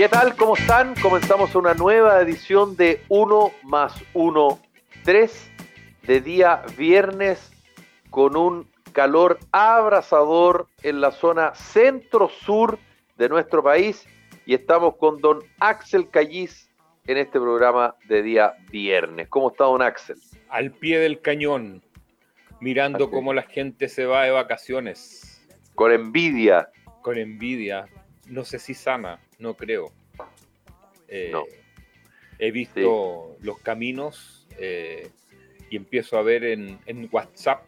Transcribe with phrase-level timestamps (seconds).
[0.00, 0.34] ¿Qué tal?
[0.34, 0.94] ¿Cómo están?
[0.94, 4.58] Comenzamos una nueva edición de 1 más 1,
[5.04, 5.50] 3
[6.06, 7.52] de día viernes
[8.08, 12.78] con un calor abrasador en la zona centro-sur
[13.18, 14.06] de nuestro país
[14.46, 16.70] y estamos con don Axel Callis
[17.06, 19.28] en este programa de día viernes.
[19.28, 20.16] ¿Cómo está don Axel?
[20.48, 21.82] Al pie del cañón,
[22.58, 25.46] mirando cómo la gente se va de vacaciones.
[25.74, 26.70] Con envidia.
[27.02, 27.86] Con envidia.
[28.24, 29.92] No sé si sana no creo.
[31.08, 31.32] Eh,
[32.38, 35.10] he visto los caminos eh,
[35.70, 37.66] y empiezo a ver en, WhatsApp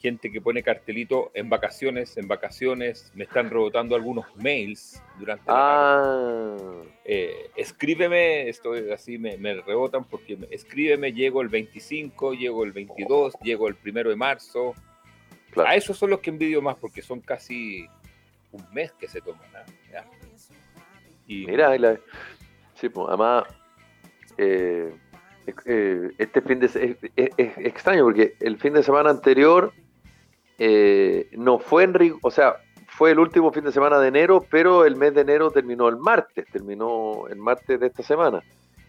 [0.00, 6.56] gente que pone cartelito en vacaciones, en vacaciones, me están rebotando algunos mails durante ah.
[7.04, 13.68] eh, escríbeme, estoy así, me, rebotan porque escríbeme, llego el 25, llego el 22, llego
[13.68, 14.74] el primero de marzo.
[15.64, 17.86] A esos son los que envidio más porque son casi
[18.50, 19.40] un mes que se toman.
[21.48, 21.50] ¿Ah?
[21.50, 21.98] Mira,
[22.74, 23.44] sí, pues, además,
[24.38, 24.94] eh,
[25.66, 26.96] eh, este fin de es,
[27.36, 29.72] es, extraño porque el fin de semana anterior
[30.58, 34.84] eh, no fue en o sea, fue el último fin de semana de enero, pero
[34.84, 38.42] el mes de enero terminó el martes, terminó el martes de esta semana.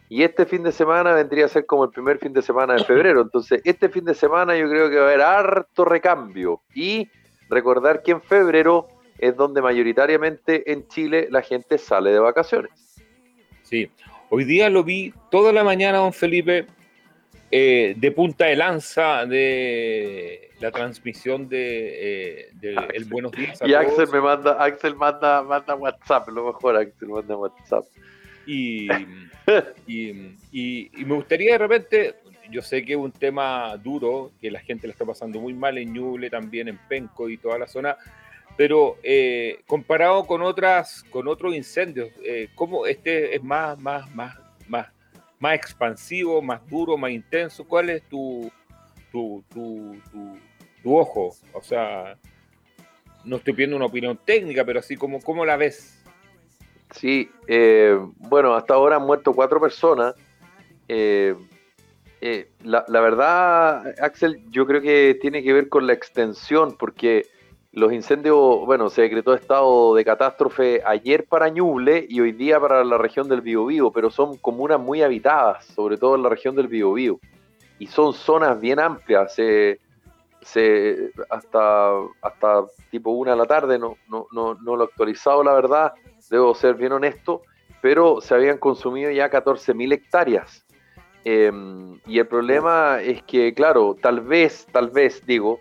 [0.09, 2.83] Y este fin de semana vendría a ser como el primer fin de semana de
[2.83, 3.21] febrero.
[3.21, 6.61] Entonces, este fin de semana yo creo que va a haber harto recambio.
[6.76, 7.09] Y
[7.49, 8.87] recordar que en febrero
[9.18, 12.72] es donde mayoritariamente en Chile la gente sale de vacaciones.
[13.64, 13.90] Sí,
[14.30, 16.68] hoy día lo vi toda la mañana, don Felipe,
[17.52, 23.60] eh, de punta de lanza de la transmisión de, eh, el Buenos Días.
[23.64, 27.86] y Axel me manda, Axel manda, manda WhatsApp, lo mejor Axel manda WhatsApp.
[29.88, 32.16] Y, y, me gustaría de repente,
[32.50, 35.78] yo sé que es un tema duro, que la gente le está pasando muy mal
[35.78, 37.98] en Ñuble, también en Penco y toda la zona,
[38.55, 44.37] pero eh, comparado con otras, con otros incendios, eh, ¿cómo este es más, más, más,
[44.67, 44.87] más,
[45.39, 47.65] más expansivo, más duro, más intenso?
[47.65, 48.52] ¿Cuál es tu,
[49.11, 49.97] tu, tu,
[50.83, 51.36] tu, ojo?
[51.53, 52.17] O sea,
[53.23, 55.99] no estoy pidiendo una opinión técnica, pero así como, ¿cómo la ves?
[56.91, 60.14] Sí, eh, bueno, hasta ahora han muerto cuatro personas.
[60.87, 61.35] Eh,
[62.61, 67.25] la, la, verdad, Axel, yo creo que tiene que ver con la extensión, porque
[67.73, 72.84] los incendios, bueno, se decretó estado de catástrofe ayer para Ñuble y hoy día para
[72.84, 76.67] la región del Biobío, pero son comunas muy habitadas, sobre todo en la región del
[76.67, 77.20] Biobío.
[77.80, 79.80] Y son zonas bien amplias, se,
[81.32, 85.54] hasta, hasta tipo una de la tarde, no, no, no, no lo he actualizado la
[85.54, 85.94] verdad,
[86.30, 87.42] debo ser bien honesto,
[87.82, 90.64] pero se habían consumido ya 14.000 hectáreas.
[91.26, 95.60] Em, y el problema es que, claro, tal vez, tal vez, digo,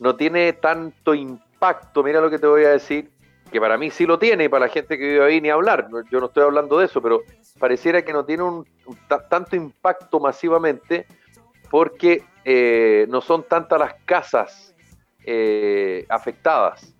[0.00, 3.10] no tiene tanto impacto, mira lo que te voy a decir,
[3.52, 5.88] que para mí sí lo tiene y para la gente que vive ahí ni hablar,
[6.10, 7.22] yo no estoy hablando de eso, pero
[7.58, 8.66] pareciera que no tiene un,
[9.28, 11.06] tanto impacto masivamente
[11.70, 14.74] porque eh, no son tantas las casas
[15.24, 16.94] eh, afectadas,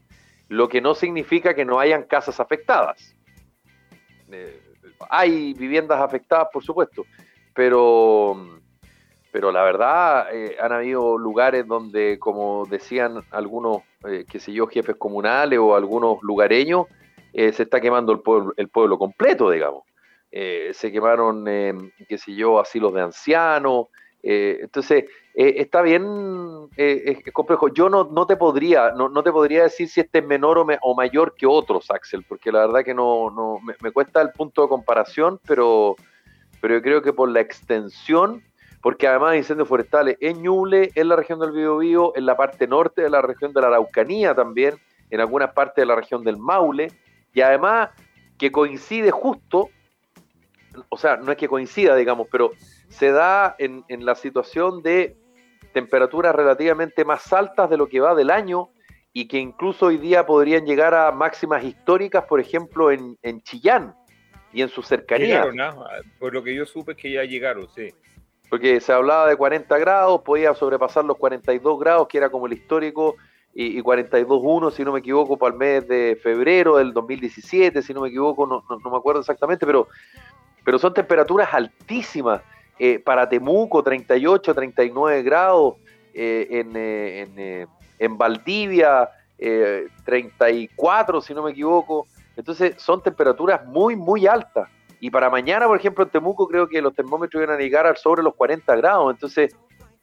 [0.49, 3.17] lo que no significa que no hayan casas afectadas.
[4.31, 4.61] Eh,
[5.09, 7.07] hay viviendas afectadas, por supuesto,
[7.55, 8.60] pero
[9.33, 14.67] pero la verdad eh, han habido lugares donde, como decían algunos, eh, qué sé yo,
[14.67, 16.87] jefes comunales o algunos lugareños,
[17.33, 19.85] eh, se está quemando el pueblo, el pueblo completo, digamos.
[20.33, 23.87] se quemaron, qué sé yo, asilos de ancianos.
[24.23, 25.05] entonces,
[25.35, 27.69] está bien es complejo.
[27.69, 30.95] Yo no, no te podría no, no, te podría decir si este es menor o,
[30.95, 34.63] mayor que otros, Axel, porque la verdad que no, no me, me cuesta el punto
[34.63, 35.97] de comparación, pero,
[36.61, 38.43] pero yo creo que por la extensión
[38.83, 42.67] porque además de incendios forestales en Ñuble, en la región del Biobío, en la parte
[42.67, 44.75] norte de la región de la Araucanía también,
[45.11, 46.93] en algunas partes de la región del Maule,
[47.35, 47.91] y además
[48.39, 49.69] que coincide justo,
[50.89, 52.53] o sea, no es que coincida, digamos, pero
[52.89, 55.17] se da en, la situación de
[55.73, 58.71] temperaturas relativamente más altas de lo que va del año
[59.13, 63.95] y que incluso hoy día podrían llegar a máximas históricas, por ejemplo, en, Chillán
[64.53, 65.47] y en sus cercanías.
[66.19, 67.93] Por lo que yo supe es que ya llegaron, sí.
[68.51, 72.53] Porque se hablaba de 40 grados, podía sobrepasar los 42 grados, que era como el
[72.53, 73.17] histórico,
[73.55, 77.95] y, y 42.1, si no me equivoco, para el mes de febrero del 2017, si
[77.95, 79.89] no me equivoco, no, me acuerdo exactamente, pero,
[80.65, 82.43] pero son temperaturas altísimas.
[82.83, 85.75] Eh, para Temuco, 38, 39 grados,
[86.15, 87.67] eh, en, eh,
[87.99, 92.07] en, Valdivia, 34, si no me equivoco.
[92.39, 94.71] Entonces son temperaturas muy, muy altas.
[95.01, 97.97] Y para mañana, por ejemplo, en Temuco creo que los termómetros iban a llegar al
[97.97, 99.13] sobre los 40 grados.
[99.13, 99.57] Entonces,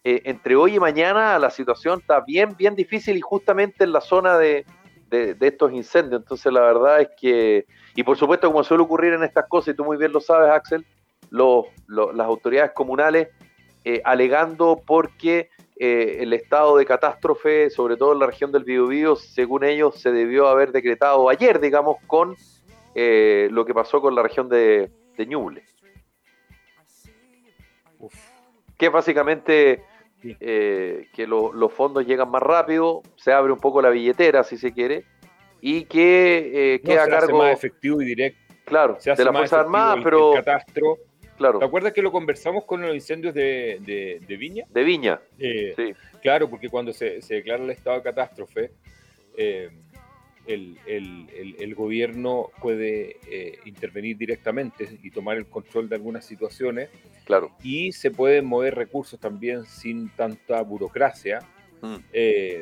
[0.03, 4.01] eh, entre hoy y mañana la situación está bien, bien difícil y justamente en la
[4.01, 4.65] zona de,
[5.11, 6.21] estos incendios.
[6.21, 7.65] Entonces, la verdad es que,
[7.95, 10.49] y por supuesto, como suele ocurrir en estas cosas, y tú muy bien lo sabes,
[10.49, 10.85] Axel,
[11.29, 13.29] las autoridades comunales
[13.85, 19.15] eh, alegando porque eh, el estado de catástrofe, sobre todo en la región del Biobío,
[19.15, 22.35] según ellos, se debió haber decretado ayer, digamos, con
[22.99, 25.63] eh, lo que pasó con la región de, Ñuble.
[28.77, 29.83] Que básicamente
[30.23, 34.73] eh, que los fondos llegan más rápido, se abre un poco la billetera, si se
[34.73, 35.05] quiere,
[35.61, 37.37] y que queda a cargo.
[37.37, 38.39] más efectivo y directo.
[38.65, 40.33] Claro, de la Fuerza Armada, pero.
[40.33, 40.97] catastro
[41.37, 41.59] Claro.
[41.59, 44.65] ¿Te acuerdas que lo conversamos con los incendios de, Viña?
[44.69, 45.21] De Viña.
[45.37, 45.93] Eh, sí.
[46.21, 48.71] Claro, porque cuando se, declara el estado de catástrofe,
[49.37, 49.69] eh,
[50.47, 56.89] el, gobierno puede eh, intervenir directamente y tomar el control de algunas situaciones.
[57.25, 57.51] Claro.
[57.61, 61.39] Y se pueden mover recursos también sin tanta burocracia,
[61.81, 61.97] mm.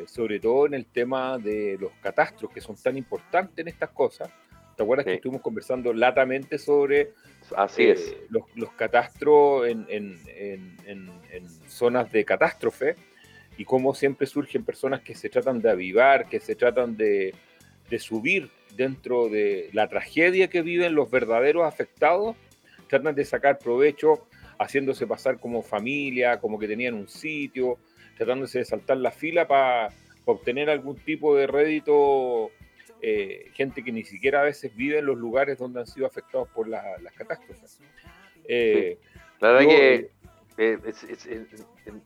[0.07, 4.29] sobre todo en el tema de los catastros, que son tan importantes en estas cosas.
[4.75, 7.13] ¿Te acuerdas que estuvimos conversando latamente sobre
[7.55, 8.09] Así es.
[8.09, 10.19] Eh, los, los catastros en,
[11.67, 12.95] zonas de catástrofe
[13.57, 17.33] y cómo siempre surgen personas que se tratan de avivar, que se tratan de,
[17.99, 22.35] subir dentro de la tragedia que viven los verdaderos afectados,
[22.87, 24.27] tratan de sacar provecho
[24.59, 27.77] haciéndose pasar como familia, como que tenían un sitio,
[28.17, 29.89] tratándose de saltar la fila para
[30.25, 32.51] obtener algún tipo de rédito
[33.01, 36.47] eh, gente que ni siquiera a veces vive en los lugares donde han sido afectados
[36.49, 36.83] por las
[37.15, 37.79] catástrofes.
[38.47, 38.97] Eh,
[39.39, 40.11] la verdad que
[40.57, 40.79] eh,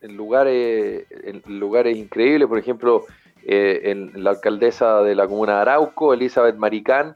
[0.02, 3.06] en, lugares, en lugares increíbles, por ejemplo,
[3.44, 7.16] en la alcaldesa de la comuna de Arauco, Elizabeth Maricán,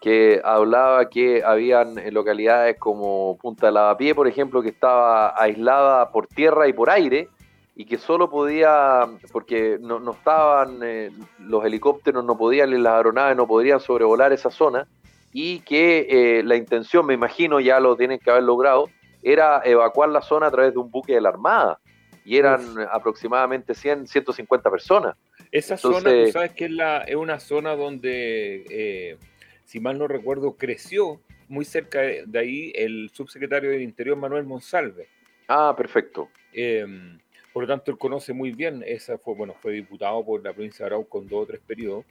[0.00, 6.26] que hablaba que habían localidades como Punta de Lavapié, por ejemplo, que estaba aislada por
[6.26, 7.28] tierra y por aire,
[7.76, 13.36] y que solo podía, porque no, no estaban, eh, los helicópteros no podían, las aeronaves
[13.36, 14.86] no podrían sobrevolar esa zona,
[15.32, 18.88] y que eh, la intención, me imagino, ya lo tienen que haber logrado,
[19.22, 21.78] era evacuar la zona a través de un buque de la Armada,
[22.24, 25.16] y eran aproximadamente 100, 150 personas.
[25.52, 29.16] Esa zona, tú sabes que es, la, es una zona donde, eh,
[29.64, 35.08] si mal no recuerdo, creció muy cerca de ahí el subsecretario del Interior, Manuel Monsalve.
[35.48, 36.30] Ah, perfecto.
[36.52, 37.18] Em,
[37.52, 40.84] por lo tanto él conoce muy bien, esa fue, bueno, fue diputado por la provincia
[40.84, 42.04] de Arauco con dos o tres periodos.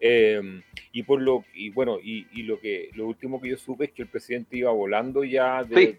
[0.00, 3.90] Em, y por lo y bueno y, lo que lo último que yo supe es
[3.90, 5.98] que el presidente iba volando ya de,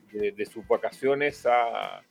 [0.49, 2.01] sus vacaciones a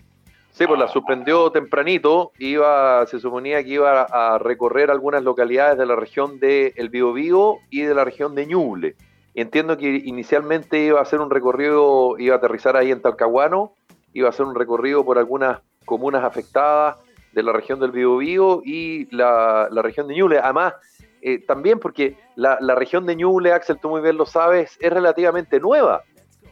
[0.58, 5.86] sí pues la suspendió tempranito iba se suponía que iba a recorrer algunas localidades de
[5.86, 8.96] la región de El Biobío y de la región de Ñuble
[9.34, 13.72] entiendo que inicialmente iba a hacer un recorrido iba a aterrizar ahí en Talcahuano
[14.12, 16.96] iba a hacer un recorrido por algunas comunas afectadas
[17.32, 20.38] de la región del Biobío y la, región de Ñuble.
[20.38, 20.74] Además,
[21.22, 25.60] eh, también porque la, región de Ñuble, Axel, tú muy bien lo sabes, es relativamente
[25.60, 26.02] nueva.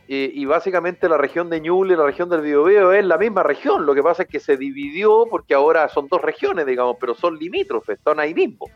[0.09, 3.43] Eh, y básicamente la región de Ñuble y la región del Biobío es la misma
[3.43, 3.85] región.
[3.87, 7.39] Lo que pasa es que se dividió porque ahora son dos regiones, digamos, pero son
[7.39, 8.71] limítrofes, están ahí mismo.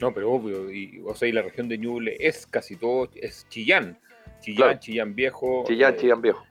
[0.00, 3.46] No, pero obvio, y, o sea, y la región de Ñuble es casi todo, es
[3.48, 3.98] Chillán.
[4.40, 5.64] Chillán, Chillán Viejo.
[5.66, 6.44] Chillán, eh, Chillán Viejo.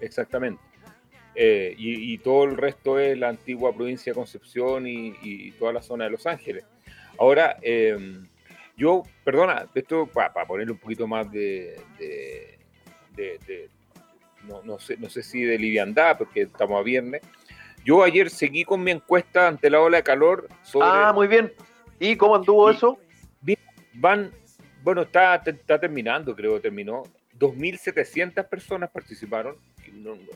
[0.00, 0.62] exactamente.
[1.34, 6.04] Eh, y, todo el resto es la antigua provincia de Concepción y, toda la zona
[6.04, 6.64] de Los Ángeles.
[7.18, 8.28] Ahora, em,
[8.76, 11.76] yo, perdona, esto para ponerle un poquito más de,
[14.64, 17.22] no, sé, no sé si de liviandad, porque estamos a viernes.
[17.84, 20.86] Yo ayer seguí con mi encuesta ante la ola de calor sobre...
[20.88, 21.52] Ah, muy bien.
[21.98, 22.98] ¿Y cómo anduvo eso?
[23.94, 24.30] Van,
[24.82, 27.02] bueno, está, está terminando, creo, terminó.
[27.38, 29.56] 2.700 personas participaron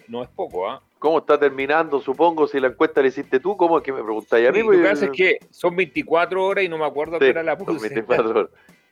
[0.08, 0.82] no, es poco, ¿ah?
[0.98, 2.00] ¿Cómo está terminando?
[2.00, 4.62] Supongo, si la encuesta la hiciste tú, ¿cómo es que me preguntáis a mí?
[4.62, 7.56] lo que pasa es que son 24 horas y no me acuerdo qué era la
[7.56, 7.88] puse.
[7.88, 8.48] 24 horas.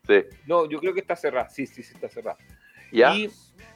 [0.07, 0.25] Sí.
[0.47, 1.49] No, yo creo que está cerrada.
[1.49, 2.37] Sí, sí, sí, está cerrada.
[2.91, 3.15] ¿Ya?
[3.15, 3.31] Y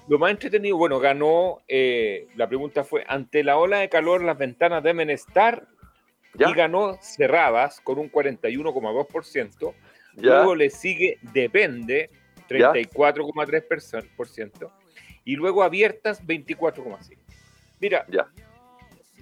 [0.08, 4.38] lo más entretenido, bueno, ganó, eh, la pregunta fue, ante la ola de calor, las
[4.38, 5.66] ventanas deben estar
[6.38, 9.74] y ganó cerradas con un 41,2%.
[10.16, 12.10] Luego le sigue Depende,
[12.48, 14.70] 34,3%.
[15.24, 17.18] Y luego abiertas, 24,5%.
[17.80, 18.28] Mira, ya.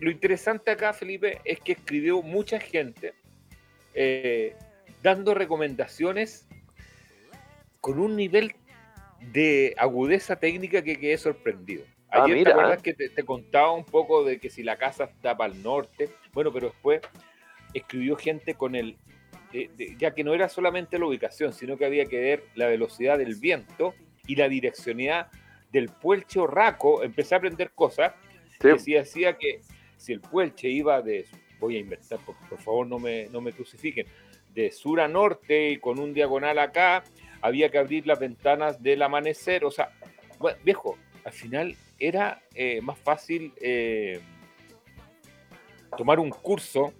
[0.00, 3.14] lo interesante acá, Felipe, es que escribió mucha gente
[3.94, 4.54] eh,
[5.02, 6.46] dando recomendaciones
[7.80, 8.54] con un nivel
[9.20, 11.84] de agudeza técnica que quedé sorprendido.
[12.08, 15.36] Ah, Ayer te acuerdas que te, contaba un poco de que si la casa está
[15.36, 17.00] para el norte, bueno, pero después
[17.72, 18.96] escribió gente con el,
[19.98, 23.34] ya que no era solamente la ubicación, sino que había que ver la velocidad del
[23.34, 23.94] viento
[24.26, 25.28] y la direccionalidad
[25.72, 27.02] del puelche o raco.
[27.02, 28.12] Empecé a aprender cosas
[28.60, 29.60] que si hacía que
[29.96, 31.26] si el puelche iba de,
[31.58, 34.06] voy a inventar, por, por favor no me, no me crucifiquen,
[34.54, 37.02] de sur a norte y con un diagonal acá,
[37.44, 39.90] había que abrir las ventanas del amanecer, o sea,
[40.64, 40.96] viejo,
[41.26, 44.18] al final era eh, más fácil eh,
[45.94, 46.94] tomar un curso,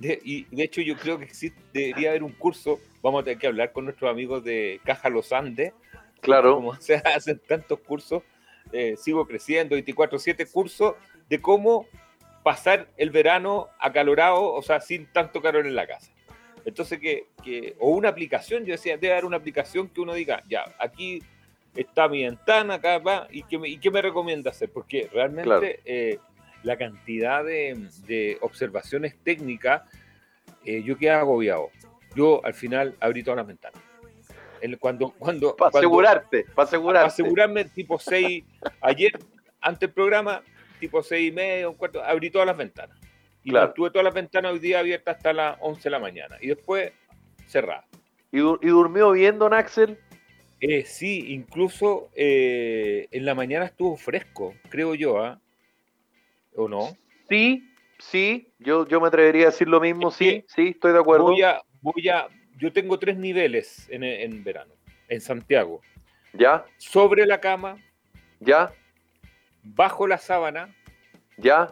[0.00, 3.46] y de hecho yo creo que existe, debería haber un curso, vamos a tener que
[3.46, 5.74] hablar con nuestros amigos de Caja Los Andes,
[6.22, 6.54] claro.
[6.54, 8.22] como se hacen tantos cursos,
[8.72, 10.94] eh, sigo creciendo, 24-7 cursos
[11.28, 11.86] de cómo
[12.42, 16.10] pasar el verano acalorado, o sea, sin tanto calor en la casa.
[16.68, 20.44] Entonces, que, que, o una aplicación, yo decía, debe haber una aplicación que uno diga,
[20.50, 21.22] ya, aquí
[21.74, 24.70] está mi ventana, acá va, ¿y qué me, y qué me recomienda hacer?
[24.70, 26.18] Porque realmente eh,
[26.64, 29.82] la cantidad de, observaciones técnicas,
[30.62, 31.70] eh, yo quedé agobiado.
[32.14, 33.82] Yo al final abrí todas las ventanas.
[34.78, 36.98] cuando, cuando, para asegurarte, para asegurarte.
[36.98, 38.44] Para asegurarme, tipo 6,
[38.82, 39.18] ayer,
[39.62, 40.42] ante el programa,
[40.80, 42.97] tipo 6 y media, un cuarto, abrí todas las ventanas.
[43.48, 46.36] Y tuve todas las ventanas hoy día abiertas hasta las 11 de la mañana.
[46.40, 46.92] Y después
[47.46, 47.86] cerradas.
[48.30, 49.98] ¿Y, ¿Y, durmió bien, don Axel?
[50.60, 55.40] Eh, sí, incluso eh, en la mañana estuvo fresco, creo yo, ¿ah?
[56.56, 56.96] ¿O no?
[57.28, 61.26] Sí, sí, yo, yo me atrevería a decir lo mismo, sí, sí, estoy de acuerdo.
[61.26, 64.74] Voy a, voy a, yo tengo tres niveles en, en verano,
[65.08, 65.80] en Santiago.
[66.32, 66.66] ¿Ya?
[66.76, 67.78] Sobre la cama.
[68.40, 68.72] ¿Ya?
[69.62, 70.74] Bajo la sábana.
[71.36, 71.68] ¿Ya?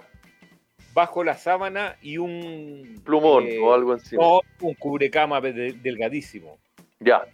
[0.97, 3.03] Bajo la sábana y un...
[3.05, 4.23] Plumón eh, o algo encima.
[4.25, 6.57] O un cubrecama delgadísimo.
[7.01, 7.27] Ya.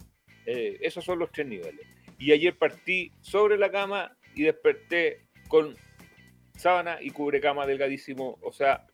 [0.45, 1.87] Eh, esos son los tres niveles.
[2.19, 5.77] Y ayer partí sobre la cama y desperté con
[6.57, 8.37] sábana y cubre cama delgadísimo.
[8.41, 8.85] O sea,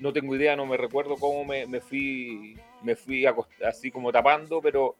[0.00, 3.24] no tengo idea, no me recuerdo cómo me, fui, me fui
[3.64, 4.96] así como tapando, pero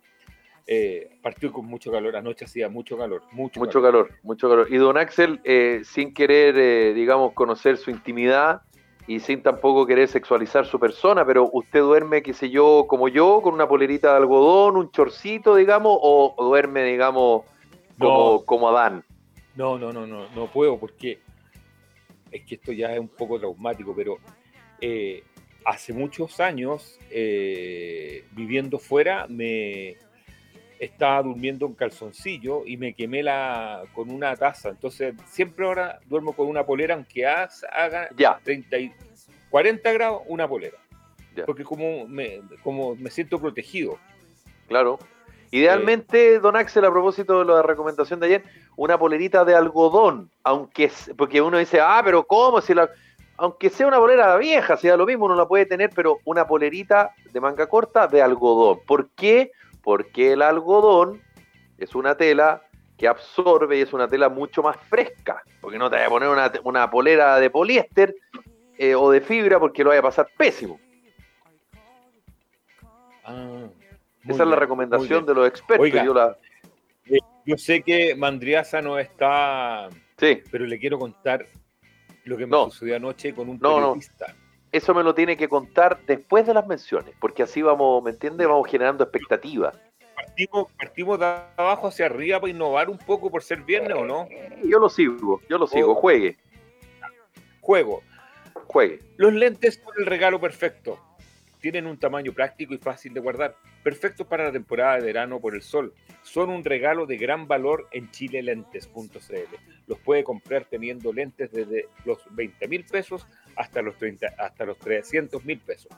[0.64, 2.14] eh, partió con mucho calor.
[2.14, 3.22] Anoche hacía mucho calor.
[3.32, 4.12] Mucho, mucho calor.
[4.22, 4.68] mucho calor.
[4.70, 8.62] Y don Axel, eh, sin querer, digamos, conocer su intimidad,
[9.08, 13.40] y sin tampoco querer sexualizar su persona, pero usted duerme, qué sé yo, como yo,
[13.40, 17.46] con una polerita de algodón, un chorcito, digamos, o, duerme, digamos,
[17.98, 19.02] como, como Adán.
[19.56, 21.20] No, no, no, no, no puedo porque
[22.30, 24.18] es que esto ya es un poco traumático, pero
[24.78, 25.24] eh,
[25.64, 29.96] hace muchos años, eh, viviendo fuera, me,
[30.78, 34.70] estaba durmiendo en calzoncillo y me quemé la, con una taza.
[34.70, 38.40] Entonces, siempre ahora duermo con una polera, aunque haga ya.
[38.42, 38.92] 30 y
[39.50, 40.78] 40 grados, una polera.
[41.47, 43.99] Porque como me, como me siento protegido.
[44.66, 44.99] Claro.
[45.50, 48.42] Idealmente, don Axel, a propósito de la recomendación de ayer,
[48.76, 52.61] una polerita de algodón, aunque porque uno dice, ah, pero ¿cómo?
[52.61, 52.90] Si la,
[53.38, 56.47] aunque sea una polera vieja, si da lo mismo, uno la puede tener, pero una
[56.47, 58.80] polerita de manga corta de algodón.
[58.87, 59.52] ¿Por qué?
[59.88, 61.23] Porque el algodón
[61.78, 62.62] es una tela
[62.99, 66.61] que absorbe y es una tela mucho más fresca, porque no te voy a poner
[66.62, 68.14] una, polera de poliéster
[68.76, 70.78] eh, o de fibra porque lo vaya a pasar pésimo.
[73.25, 73.66] Ah,
[74.25, 75.90] Esa es la recomendación de los expertos.
[75.90, 76.33] yo,
[77.07, 80.42] eh, yo, sé que Mandriaza no está, sí.
[80.50, 81.47] pero le quiero contar
[82.25, 84.37] lo que me sucedió anoche con un periodista
[84.72, 88.46] eso me lo tiene que contar después de las menciones, porque así vamos, ¿me entiende?
[88.46, 89.76] Vamos generando expectativas.
[90.14, 94.28] Partimos, partimos de abajo hacia arriba para innovar un poco por ser viernes o no?
[94.64, 95.94] Yo lo sigo, yo lo sigo, oh.
[95.94, 96.37] juegue.
[97.60, 98.02] Juego.
[98.66, 99.00] Juegue.
[99.16, 100.98] Los lentes son el regalo perfecto.
[101.60, 105.54] Tienen un tamaño práctico y fácil de guardar, perfectos para la temporada de verano por
[105.54, 105.92] el sol.
[106.22, 109.56] Son un regalo de gran valor en chilelentes.cl.
[109.86, 114.78] Los puede comprar teniendo lentes desde los 20 mil pesos hasta los, 30, hasta los
[114.78, 115.90] 300 mil pesos.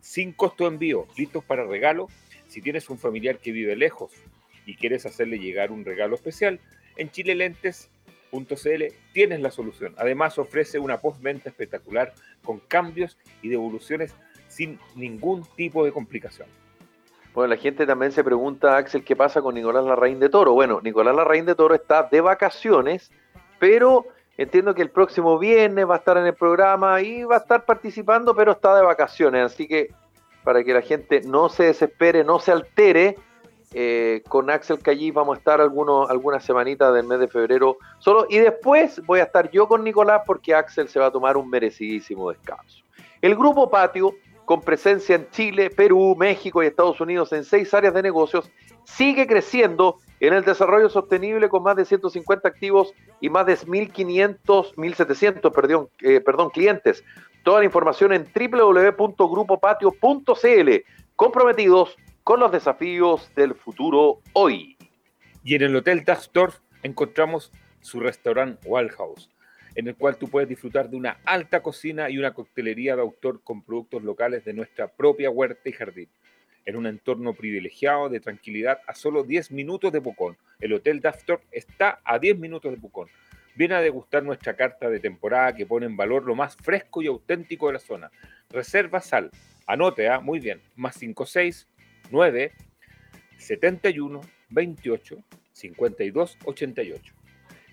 [0.00, 2.08] Sin costo de envío, listos para regalo.
[2.46, 4.12] Si tienes un familiar que vive lejos
[4.66, 6.60] y quieres hacerle llegar un regalo especial,
[6.96, 9.94] en chilelentes.cl tienes la solución.
[9.96, 14.14] Además ofrece una postventa espectacular con cambios y devoluciones
[14.52, 16.48] sin ningún tipo de complicación.
[17.34, 20.52] Bueno, la gente también se pregunta, Axel, ¿qué pasa con Nicolás Larraín de Toro?
[20.52, 23.10] Bueno, Nicolás Larraín de Toro está de vacaciones,
[23.58, 24.06] pero
[24.38, 27.66] Entiendo que el próximo viernes va a estar en el programa y va a estar
[27.66, 29.90] participando, pero está de vacaciones, así que
[30.42, 33.16] para que la gente no se desespere, no se altere,
[33.74, 38.26] eh, con Axel Callí vamos a estar algunos, algunas semanitas del mes de febrero solo
[38.28, 41.48] y después voy a estar yo con Nicolás porque Axel se va a tomar un
[41.48, 42.82] merecidísimo descanso.
[43.22, 44.14] El grupo Patio,
[44.44, 48.50] con presencia en Chile, Perú, México y Estados Unidos en seis áreas de negocios,
[48.84, 54.74] sigue creciendo en el desarrollo sostenible con más de 150 activos y más de 1.500,
[54.74, 57.04] 1.700 perdón, eh, perdón, clientes.
[57.42, 60.70] Toda la información en www.grupopatio.cl.
[61.16, 64.76] Comprometidos con los desafíos del futuro hoy.
[65.44, 69.28] Y en el Hotel Daxdorf encontramos su restaurante Wildhouse,
[69.74, 73.42] en el cual tú puedes disfrutar de una alta cocina y una coctelería de autor
[73.42, 76.08] con productos locales de nuestra propia huerta y jardín.
[76.64, 80.36] En un entorno privilegiado de tranquilidad a solo 10 minutos de Pucón.
[80.60, 83.08] El Hotel Daxdorf está a 10 minutos de Pucón.
[83.54, 87.08] Viene a degustar nuestra carta de temporada que pone en valor lo más fresco y
[87.08, 88.10] auténtico de la zona.
[88.50, 89.30] Reserva sal.
[89.66, 90.20] Anote, ¿ah?
[90.20, 90.60] muy bien.
[90.76, 91.66] Más 56
[92.10, 92.52] 9
[93.38, 95.16] 71 28
[95.52, 97.21] 52 88.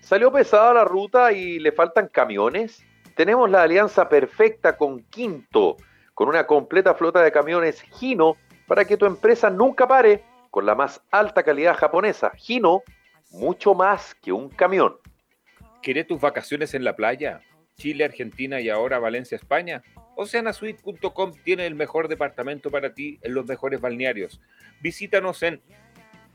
[0.00, 2.84] Salió pesada la ruta y le faltan camiones.
[3.14, 5.76] Tenemos la alianza perfecta con Quinto,
[6.14, 10.74] con una completa flota de camiones Gino para que tu empresa nunca pare con la
[10.74, 12.30] más alta calidad japonesa.
[12.36, 12.82] Gino,
[13.30, 14.96] mucho más que un camión.
[15.82, 17.40] ¿Quieres tus vacaciones en la playa?
[17.76, 19.82] Chile, Argentina y ahora Valencia, España.
[20.16, 24.40] Oceanasuite.com tiene el mejor departamento para ti en los mejores balnearios.
[24.82, 25.62] Visítanos en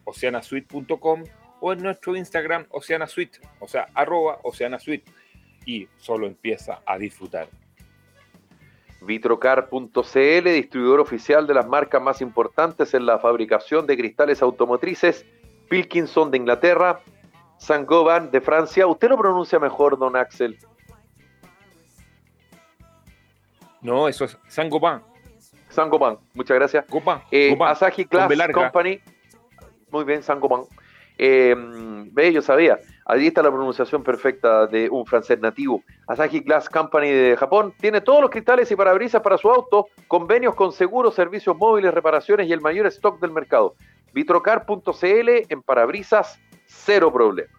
[0.06, 1.24] oceanasuite.com
[1.66, 5.12] o en nuestro Instagram Oceanasuite, o sea, arroba Oceanasuite.
[5.66, 7.48] Y solo empieza a disfrutar.
[9.02, 15.26] Vitrocar.cl, distribuidor oficial de las marcas más importantes en la fabricación de cristales automotrices,
[15.68, 17.00] Pilkinson de Inglaterra,
[17.58, 18.86] Saint-Gobain de Francia.
[18.86, 20.60] Usted lo pronuncia mejor, don Axel.
[23.82, 25.02] No, eso es San Gopan.
[25.70, 26.86] San Gopan, muchas gracias.
[26.88, 29.02] Gopan, eh, Asahi Glass Company.
[29.90, 30.66] Muy bien, San Gopan.
[31.18, 31.56] Eh,
[32.12, 32.80] ve, yo sabía.
[33.06, 35.84] Ahí está la pronunciación perfecta de un francés nativo.
[36.08, 40.56] Asahi Glass Company de Japón tiene todos los cristales y parabrisas para su auto, convenios
[40.56, 43.76] con seguros, servicios móviles, reparaciones y el mayor stock del mercado.
[44.14, 47.52] Vitrocar.cl en parabrisas, cero problemas.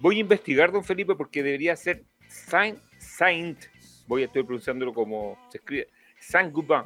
[0.00, 3.58] Voy a investigar, don Felipe, porque debería ser Saint, Saint
[4.06, 5.88] voy a estar pronunciándolo como se escribe,
[6.20, 6.84] Saint-Gobain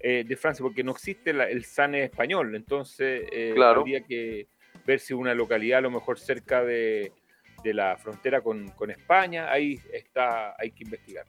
[0.00, 4.48] eh, de Francia, porque no existe el San español, entonces eh, habría que
[4.90, 7.12] ver si una localidad a lo mejor cerca de,
[7.64, 11.26] la frontera con, España, ahí está, hay que investigar.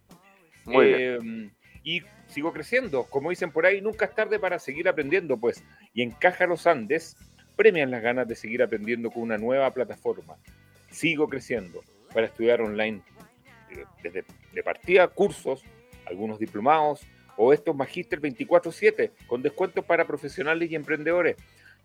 [0.67, 1.51] Em,
[1.83, 6.01] y sigo creciendo, como dicen por ahí, nunca es tarde para seguir aprendiendo, pues, y
[6.01, 7.15] en Caja Los Andes
[7.55, 10.37] premian las ganas de seguir aprendiendo con una nueva plataforma.
[10.89, 13.01] Sigo creciendo para estudiar online
[14.03, 15.63] desde de partida cursos,
[16.05, 17.01] algunos diplomados
[17.37, 21.37] o estos Magíster 24-7 con descuentos para profesionales y emprendedores.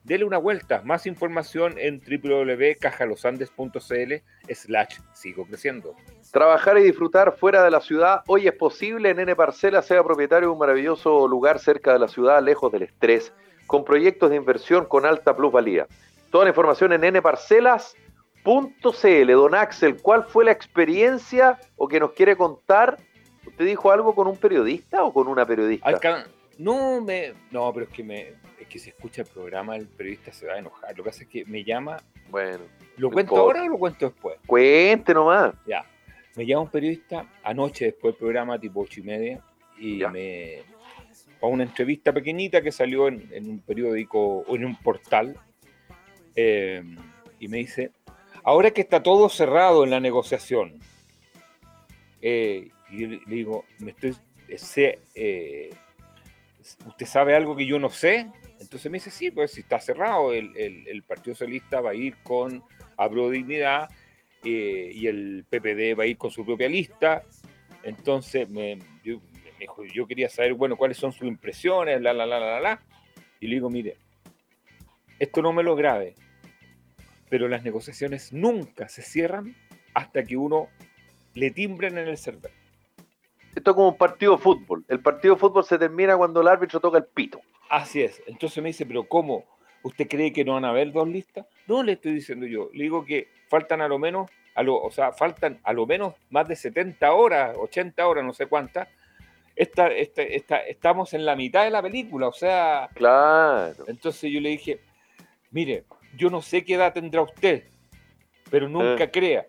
[0.07, 0.81] Dele una vuelta.
[0.85, 4.15] Más información en www.cajalosandes.cl
[4.55, 5.97] slash sigo creciendo.
[6.31, 9.13] Trabajar y disfrutar fuera de la ciudad hoy es posible.
[9.15, 13.33] Nene Parcela sea propietario de un maravilloso lugar cerca de la ciudad, lejos del estrés,
[13.67, 15.89] con proyectos de inversión con alta plusvalía.
[16.31, 17.97] Toda la información en Nene Parcelas
[18.45, 19.33] .cl.
[19.33, 22.97] Don Axel, ¿cuál fue la experiencia o que nos quiere contar?
[23.45, 25.89] ¿Usted dijo algo con un periodista o con una periodista?
[26.59, 28.35] no, me, no, pero es que, me,
[28.67, 30.97] es que si escucha el programa, el periodista se va a enojar.
[30.97, 32.03] Lo que hace es que me llama.
[32.29, 32.65] Bueno.
[32.97, 34.39] ¿Lo cuento ahora o lo cuento después?
[34.47, 35.55] Cuente nomás.
[35.67, 35.85] Ya.
[36.35, 39.41] Me llama un periodista anoche después del programa, tipo ocho y media,
[39.79, 40.63] y me.
[41.41, 45.39] para una entrevista pequeñita que salió en, un periódico o en un portal.
[46.35, 46.83] Eh,
[47.39, 47.93] y me dice,
[48.47, 50.79] Ahora que está todo cerrado en la negociación,
[52.23, 54.17] eh, y le digo, me estoy,
[55.17, 55.75] eh,
[56.87, 58.31] ¿usted sabe algo que yo no sé?
[58.61, 62.63] Entonces me dice, sí, pues si está cerrado, el, Partido Socialista va a ir con
[62.97, 63.89] Abro Dignidad
[64.45, 67.23] eh, y el PPD va a ir con su propia lista.
[67.83, 69.21] Entonces me, yo,
[69.59, 72.83] dijo, yo quería saber, bueno, cuáles son sus impresiones, la, la, la, la, la.
[73.41, 73.97] Y le digo, mire,
[75.19, 76.15] esto no me lo grabe
[77.29, 79.55] pero las negociaciones nunca se cierran
[79.95, 80.69] hasta que uno
[81.35, 82.53] le timbren en el server.
[83.55, 84.85] Esto es como un partido de fútbol.
[84.89, 87.41] El partido de fútbol se termina cuando el árbitro toca el pito.
[87.69, 88.23] Así es.
[88.27, 89.45] Entonces me dice, pero ¿cómo?
[89.83, 91.47] ¿Usted cree que no van a haber dos listas?
[91.67, 92.71] No le estoy diciendo yo.
[92.73, 96.15] Le digo que faltan a lo menos, a lo, o sea, faltan a lo menos
[96.31, 98.89] más de 70 horas, 80 horas, no sé cuántas.
[99.55, 102.91] Esta, esta, esta, estamos en la mitad de la película, o sea.
[102.95, 103.85] Claro.
[103.87, 104.81] Entonces yo le dije,
[105.51, 105.85] mire,
[106.17, 107.65] yo no sé qué edad tendrá usted,
[108.51, 109.11] pero nunca eh.
[109.11, 109.47] crea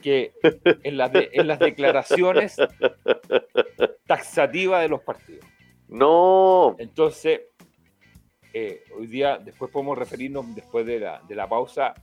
[0.00, 0.32] que
[0.62, 2.56] en, en las declaraciones
[4.06, 5.44] taxativas de los partidos.
[5.88, 6.76] No.
[6.78, 7.40] Entonces,
[8.52, 11.94] eh, hoy día, después podemos referirnos, después de la, de la pausa,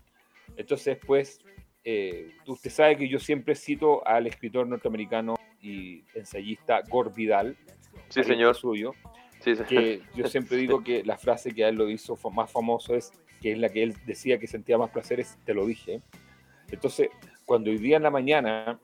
[0.57, 1.39] entonces, pues,
[1.83, 7.57] eh, usted sabe que yo siempre cito al escritor norteamericano y ensayista Gore Vidal.
[8.09, 8.55] Sí, señor.
[8.55, 8.93] Suyo,
[9.67, 13.11] que yo siempre digo que la frase que a él lo hizo más famoso es
[13.41, 16.01] que es la que él decía que sentía más placeres, te lo dije.
[16.71, 17.09] Entonces,
[17.45, 18.79] cuando hoy día en la mañana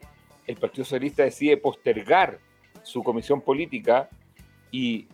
[0.46, 2.40] el Partido Socialista decide postergar
[2.84, 4.10] su comisión política
[4.72, 5.08] y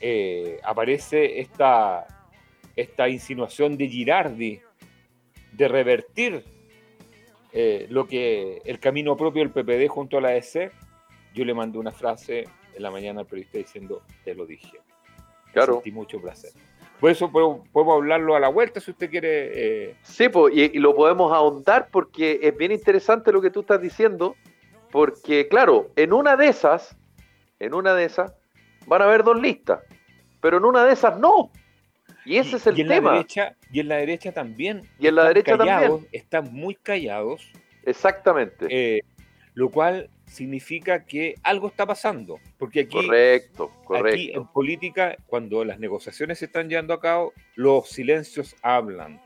[0.00, 2.06] eh, aparece esta,
[2.76, 4.60] esta insinuación de Girardi
[5.52, 6.44] de revertir
[7.52, 10.72] eh, lo que el camino propio del PPD junto a la EC,
[11.32, 14.80] yo le mandé una frase en la mañana al periodista diciendo, te lo dije.
[15.52, 15.74] Claro.
[15.74, 16.50] Sentí mucho placer.
[16.98, 19.50] Por eso podemos hablarlo a la vuelta si usted quiere.
[19.90, 19.96] Eh.
[20.02, 24.36] Sí, pues, y, lo podemos ahondar porque es bien interesante lo que tú estás diciendo,
[24.90, 26.96] porque claro, en una de esas,
[27.58, 28.34] en una de esas,
[28.86, 29.80] van a haber dos listas,
[30.40, 31.50] pero en una de esas no.
[32.24, 33.10] Y ese es el en tema.
[33.10, 34.82] La derecha, y en la derecha también.
[34.98, 36.06] Y en la derecha también.
[36.10, 37.50] Están muy callados.
[37.84, 38.66] Exactamente.
[38.70, 39.02] Eh,
[39.54, 42.40] lo cual significa que algo está pasando.
[42.58, 44.14] Porque aquí, correcto, correcto.
[44.14, 49.20] aquí en política, cuando las negociaciones se están llevando a cabo, los silencios hablan.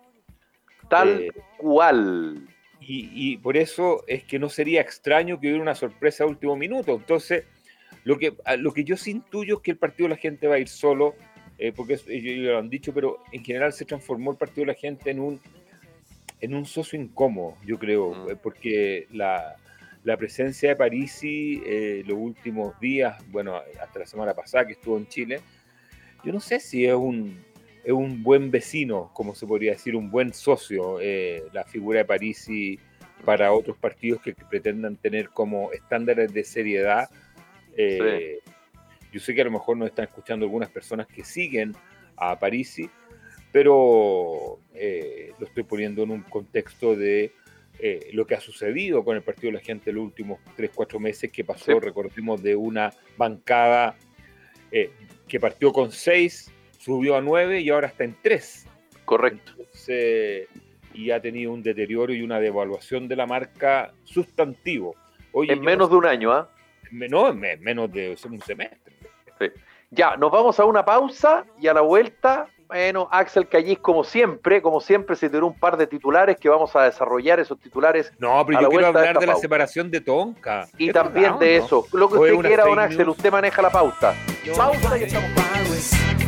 [0.88, 2.48] Tal eh, cual.
[2.80, 6.94] Y, por eso es que no sería extraño que hubiera una sorpresa a último minuto.
[6.94, 7.44] Entonces,
[8.08, 10.54] lo que, lo que yo sí intuyo es que el partido de la gente va
[10.54, 11.14] a ir solo,
[11.58, 14.78] eh, porque ellos lo han dicho, pero en general se transformó el partido de la
[14.78, 15.38] gente en un,
[16.40, 18.30] en un socio incómodo, yo creo, mm.
[18.30, 19.56] eh, porque la,
[20.04, 24.96] la presencia de Parisi eh, los últimos días, bueno, hasta la semana pasada que estuvo
[24.96, 25.40] en Chile,
[26.24, 27.44] yo no sé si es un,
[27.84, 32.04] es un buen vecino, como se podría decir, un buen socio, eh, la figura de
[32.06, 32.78] Parisi
[33.26, 37.10] para otros partidos que, pretendan tener como estándares de seriedad.
[37.78, 38.40] Eh,
[39.12, 41.74] yo sé que a lo mejor nos están escuchando algunas personas que siguen
[42.16, 42.90] a Parisi,
[43.52, 47.32] pero lo estoy poniendo en un contexto de
[47.80, 50.72] eh, lo que ha sucedido con el Partido de la Gente en los últimos 3,
[50.74, 53.96] 4 meses, que pasó, recordemos, de una bancada
[54.72, 54.90] eh,
[55.28, 58.66] que partió con 6, subió a 9 y ahora está en 3.
[59.04, 59.52] Correcto.
[60.92, 64.96] y ha tenido un deterioro y una devaluación de la marca sustantivo.
[65.32, 66.50] en menos de un año, ¿ah?
[66.90, 68.94] No, en menos de un semestre.
[69.90, 74.60] Ya, nos vamos a una pausa y a la vuelta bueno, Axel Callis, como siempre,
[74.60, 78.12] como siempre, se tiró un par de titulares que vamos a desarrollar esos titulares.
[78.18, 80.68] No, pero yo quiero hablar de, la separación de Tonka.
[80.76, 81.86] Y también de eso.
[81.92, 84.14] Lo que usted quiera, don Axel, usted maneja la pauta.
[84.54, 86.27] pausa y estamos.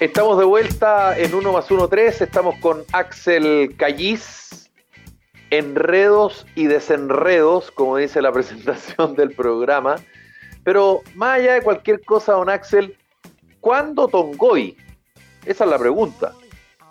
[0.00, 2.20] Estamos de vuelta en 1 más 1 3.
[2.20, 4.70] Estamos con Axel Callis.
[5.50, 9.96] Enredos y desenredos, como dice la presentación del programa.
[10.62, 12.96] Pero más allá de cualquier cosa, don Axel,
[13.60, 14.76] ¿cuándo Tongoy?
[15.44, 16.32] Esa es la pregunta.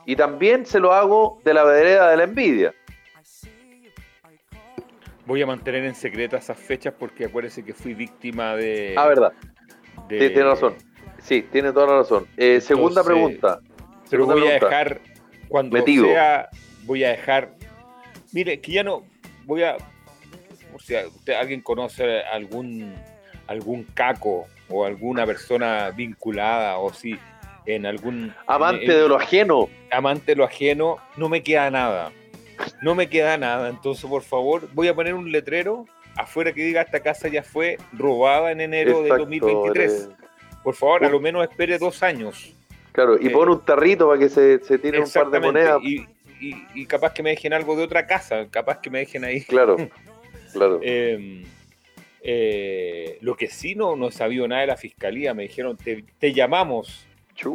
[0.06, 2.74] Y también se lo hago de la vereda de la envidia.
[5.26, 8.96] voy a mantener en secreto esas fechas porque acuérdese que fui víctima de.
[8.98, 9.32] Ah, verdad.
[10.10, 10.76] Tiene razón.
[11.27, 12.25] Sí, tiene toda la razón.
[12.37, 13.59] Eh, segunda pregunta.
[14.09, 15.01] Pero voy a dejar,
[15.49, 16.49] cuando sea,
[16.83, 17.51] voy a dejar.
[18.31, 19.03] Mire, que ya no.
[19.45, 19.75] Voy a.
[20.73, 22.95] O sea, usted, alguien conoce algún
[23.47, 27.17] algún caco o alguna persona vinculada o si
[27.65, 28.33] en algún...
[28.45, 29.69] Amante de lo ajeno.
[29.91, 32.11] Amante de lo ajeno, no me queda nada.
[32.81, 33.69] No me queda nada.
[33.69, 35.85] Entonces, por favor, voy a poner un letrero
[36.15, 40.09] afuera que diga esta casa ya fue robada en enero de 2023.
[40.67, 42.53] Por favor, a lo menos espere dos años.
[42.91, 45.82] Claro, y eh, pone un tarrito para que se, se tire un par de monedas.
[45.82, 46.06] Y,
[46.75, 49.39] y, capaz que me dejen algo de otra casa, capaz que me dejen ahí.
[49.45, 49.77] Claro,
[50.51, 50.82] claro.
[50.84, 51.45] eh,
[52.21, 57.08] eh, lo que sí no, no sabía nada de la fiscalía, me dijeron, te, llamamos.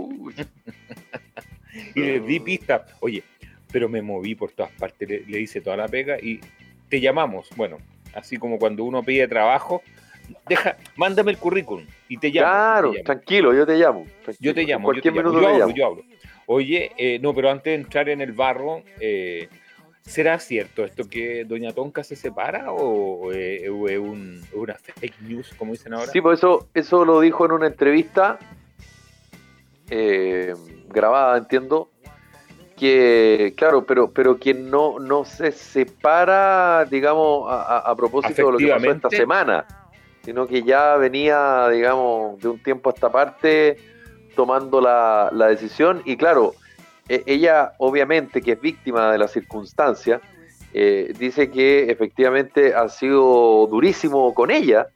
[1.95, 2.87] y le di pista.
[3.01, 3.25] Oye,
[3.71, 6.41] pero me moví por todas partes, le, hice toda la pega y
[6.89, 7.51] te llamamos.
[7.57, 7.77] Bueno,
[8.15, 9.83] así como cuando uno pide trabajo,
[10.53, 12.47] deja, mándame el currículum y te llamo.
[12.47, 14.07] Claro, tranquilo, yo te llamo.
[14.39, 15.33] Yo te llamo, yo, te llamo.
[15.41, 16.03] yo, hablo, yo hablo.
[16.47, 19.49] Oye, eh, no, pero antes de entrar en el barro, eh,
[20.03, 25.95] ¿Será cierto esto que Doña Tonka se separa o, es una fake news, como dicen
[25.95, 26.11] ahora?
[26.11, 28.39] Sí, pues eso, eso lo dijo en una entrevista
[29.91, 30.55] eh,
[30.89, 31.89] grabada, entiendo.
[32.77, 38.67] Que, claro, pero, pero quien no, no se separa, digamos, a, propósito de lo que
[38.67, 39.65] pasó esta semana,
[40.25, 43.77] sino que ya venía, digamos, de un tiempo a esta parte
[44.35, 46.03] tomando la, la decisión.
[46.05, 46.55] Y claro,
[47.09, 50.21] e, ella obviamente que es víctima de la circunstancia,
[50.75, 54.89] eh, dice que efectivamente ha sido durísimo con ella,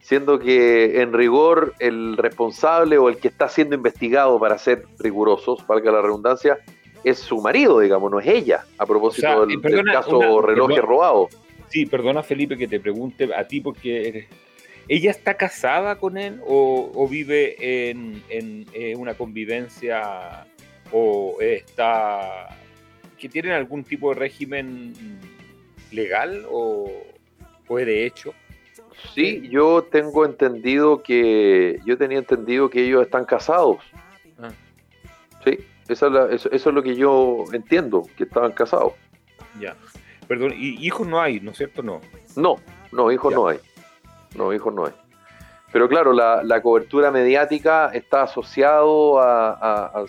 [0.00, 5.66] siendo que en rigor el responsable o el que está siendo investigado para ser rigurosos,
[5.66, 6.58] valga la redundancia,
[7.02, 9.60] es su marido, digamos, no es ella, a propósito del,
[9.92, 11.28] caso reloj robado.
[11.68, 14.28] Sí, perdona Felipe que te pregunte a ti porque
[14.88, 18.66] ¿Ella está casada con él o, vive en, en,
[18.98, 20.46] una convivencia
[20.92, 22.48] o está
[23.18, 24.92] que tienen algún tipo de régimen
[25.90, 26.90] legal o,
[27.66, 28.34] o de hecho.
[29.14, 33.78] Sí, yo tengo entendido que yo tenía entendido que ellos están casados.
[34.38, 34.50] Ah.
[35.44, 38.92] Sí, eso, es lo que yo entiendo, que estaban casados.
[39.60, 39.76] Ya.
[40.26, 41.82] Perdón, y hijos no hay, ¿no es cierto?
[41.82, 42.00] No.
[42.36, 42.56] No,
[42.92, 43.58] no, hijos no hay.
[44.34, 44.92] No, hijos no hay.
[45.74, 50.04] Pero claro, la, cobertura mediática está asociado a,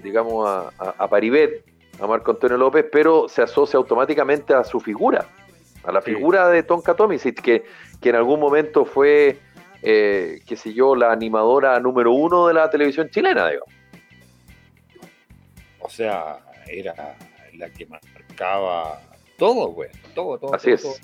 [0.00, 1.64] digamos, a, Paribet,
[2.00, 5.26] a Marco Antonio López, pero se asocia automáticamente a su figura,
[5.82, 7.64] a la figura de Tonka Tomisic, que,
[8.00, 9.40] que en algún momento fue,
[9.82, 13.64] eh, qué sé yo, la animadora número uno de la televisión chilena, digo.
[15.80, 16.38] O sea,
[16.68, 17.16] era
[17.54, 19.00] la que marcaba
[19.36, 20.54] todo, güey, todo, todo.
[20.54, 21.00] Así es.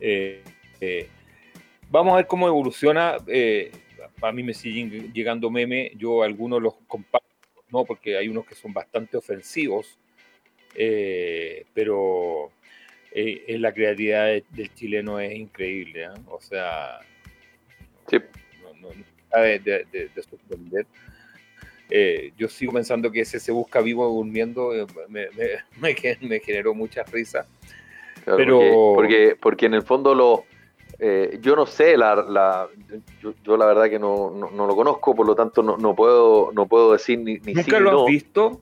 [0.00, 0.42] Eh,
[0.80, 1.08] eh,
[1.90, 3.16] Vamos a ver cómo evoluciona.
[3.26, 3.72] Eh,
[4.20, 7.26] a mí me siguen llegando memes, yo algunos los comparto,
[7.70, 7.84] ¿no?
[7.84, 9.98] porque hay unos que son bastante ofensivos,
[10.74, 12.50] eh, pero
[13.12, 16.20] eh, en la creatividad del chileno es increíble, ¿eh?
[16.26, 16.98] o sea,
[18.08, 18.18] sí.
[18.80, 20.86] no, no, de, de, de, sorprender.
[22.36, 24.72] yo sigo pensando que ese se busca vivo durmiendo,
[25.08, 27.46] me, me, me, generó mucha risa.
[28.24, 28.94] pero...
[28.94, 30.44] porque, porque en el fondo lo
[31.00, 32.68] eh, yo no sé, la, la
[33.20, 36.66] yo, la verdad que no, no, lo conozco, por lo tanto no, no puedo no
[36.66, 38.60] puedo decir ni, ni ¿Nunca lo has visto?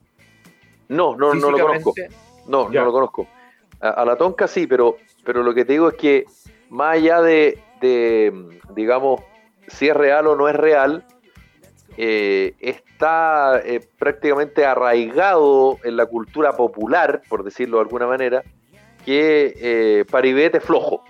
[0.89, 1.95] No, no, no lo conozco.
[2.47, 3.27] No, no lo conozco.
[3.81, 6.27] A, la tonca sí, pero, pero lo que te digo es que
[6.69, 7.59] más allá de,
[8.75, 9.23] digamos,
[9.69, 11.05] si es real o no es real,
[11.97, 18.45] eh, está eh, prácticamente arraigado en la cultura popular, por decirlo de alguna manera,
[19.05, 21.03] que Paribet es flojo.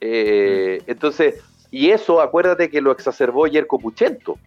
[0.00, 4.38] Eh, entonces, y eso, acuérdate que lo exacerbó Yerko Puchento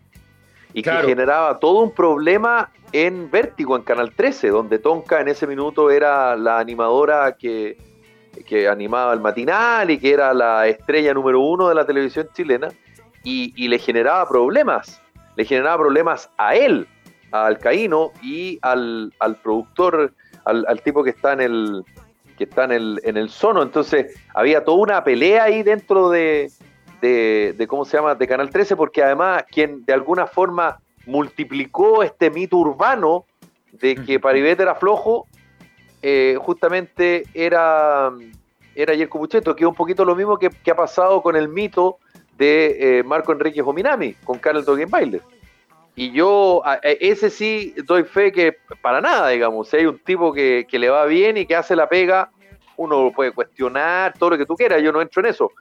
[0.73, 5.45] y que generaba todo un problema en Vértigo, en Canal 13, donde Tonka en ese
[5.45, 7.77] minuto era la animadora que,
[8.47, 12.69] que animaba el matinal y que era la estrella número uno de la televisión chilena,
[13.23, 15.01] y, le generaba problemas,
[15.37, 16.87] le generaba problemas a él,
[17.31, 20.13] a Alcaíno y al, al productor,
[20.43, 21.85] al, al, tipo que está en el,
[22.37, 23.61] que está en el, en el sono.
[23.61, 26.51] Entonces, había toda una pelea ahí dentro de,
[27.01, 32.29] de, ¿cómo se llama?, de Canal 13, porque además quien de alguna forma multiplicó este
[32.29, 33.25] mito urbano
[33.73, 35.27] de que Paribet era flojo,
[36.01, 38.11] eh, justamente era,
[38.75, 41.97] era Yerko Pucheto, que es un poquito lo mismo que, ha pasado con el mito
[42.37, 45.21] de eh, Marco Enrique Jominami, con Carl Bailer.
[45.95, 50.65] Y yo, ese sí doy fe que para nada, digamos, si hay un tipo que,
[50.71, 52.31] le va bien y que hace la pega,
[52.77, 55.51] uno lo puede cuestionar, todo lo que tú quieras, yo no entro en eso.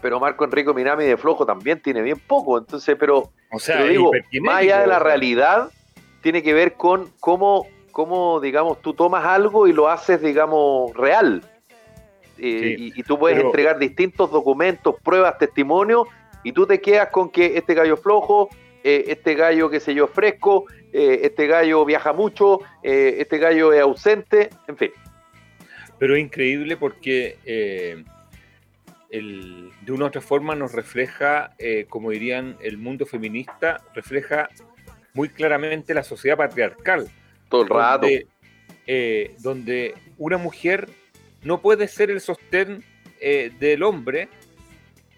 [0.00, 3.88] Pero Marco Enrico Minami de flojo también tiene bien poco, entonces, pero, O sea, pero
[3.88, 4.10] digo,
[4.40, 5.70] más allá de la realidad,
[6.20, 11.42] tiene que ver con cómo, cómo, digamos, tú tomas algo y lo haces, digamos, real.
[12.38, 16.06] Eh, Sí, y, y tú puedes pero- entregar distintos documentos, pruebas, testimonios,
[16.44, 18.48] y tú te quedas con que este gallo flojo,
[18.84, 23.38] eh, este gallo, qué sé yo, es fresco, eh, este gallo viaja mucho, eh, este
[23.38, 24.90] gallo es ausente, en fin.
[25.98, 27.36] Pero es increíble porque
[29.10, 31.54] el- de una u otra forma nos refleja,
[31.88, 34.48] como dirían el mundo feminista, refleja
[35.14, 37.08] muy claramente la sociedad patriarcal.
[37.48, 38.06] Todo el rato.
[38.08, 40.88] Donde, donde una mujer
[41.44, 42.82] no puede ser el sostén
[43.20, 44.28] del hombre,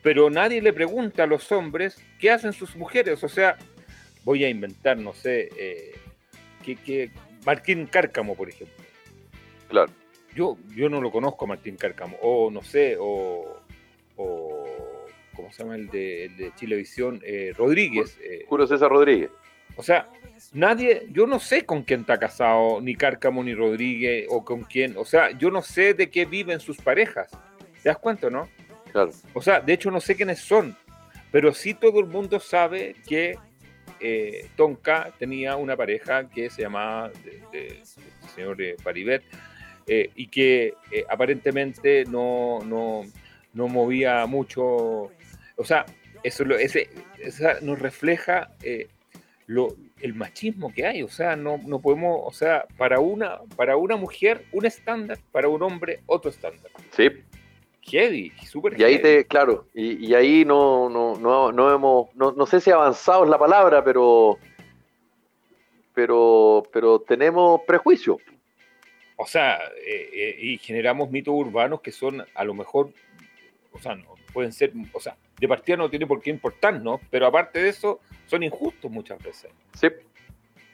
[0.04, 3.24] pero nadie le pregunta a los hombres qué hacen sus mujeres.
[3.24, 3.56] O sea,
[4.22, 5.94] voy a inventar, no sé, eh,
[6.62, 7.10] que, que
[7.46, 8.84] Martín Cárcamo, por ejemplo.
[9.68, 9.90] Claro.
[10.34, 13.60] Yo, yo no lo conozco a Martín Cárcamo, o no sé, o,
[14.16, 14.66] o
[15.34, 17.22] ¿cómo se llama el de, el de Chilevisión?
[17.24, 18.18] Eh, Rodríguez.
[18.22, 19.30] eh, Julio César Rodríguez.
[19.76, 20.06] o sea,
[20.52, 24.98] nadie, yo no sé con quién está casado, ni Cárcamo, ni Rodríguez, o con quién,
[24.98, 27.30] o sea, yo no sé de qué viven sus parejas.
[27.82, 28.50] ¿Te das cuenta, no?
[28.94, 29.11] Claro.
[29.35, 30.76] O sea, de hecho no sé quiénes son,
[31.33, 33.37] pero sí todo el mundo sabe que
[33.98, 39.22] eh, Tonka tenía una pareja que se llamaba de- de- el señor eh, Paribet
[39.88, 40.74] eh, y que
[41.09, 43.02] aparentemente no, no,
[43.52, 44.62] no movía mucho.
[45.57, 45.85] O sea,
[46.22, 48.50] eso lo- ese, esa nos refleja
[49.46, 51.02] lo, el machismo que hay.
[51.02, 55.48] O sea, no, no podemos, o sea, para una, para una mujer un estándar, para
[55.48, 56.70] un hombre otro estándar.
[56.96, 57.09] Sí.
[57.86, 59.02] Heavy, súper Y ahí heavy.
[59.02, 63.24] te, claro, y, y ahí no, no, no, no hemos, no, no sé si avanzado
[63.24, 64.38] es la palabra, pero,
[65.92, 68.18] pero, pero tenemos prejuicios.
[69.16, 72.90] O sea, eh, eh, y generamos mitos urbanos que son a lo mejor,
[73.72, 77.26] o sea, no, pueden ser, o sea, de partida no tiene por qué importarnos, pero
[77.26, 79.50] aparte de eso, son injustos muchas veces.
[79.74, 79.88] Sí.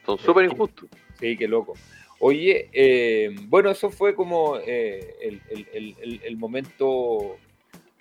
[0.05, 0.89] Son súper injustos.
[1.19, 1.73] Sí, qué loco.
[2.23, 7.35] Oye, eh, bueno, eso fue como eh, el, el- el- el- momento,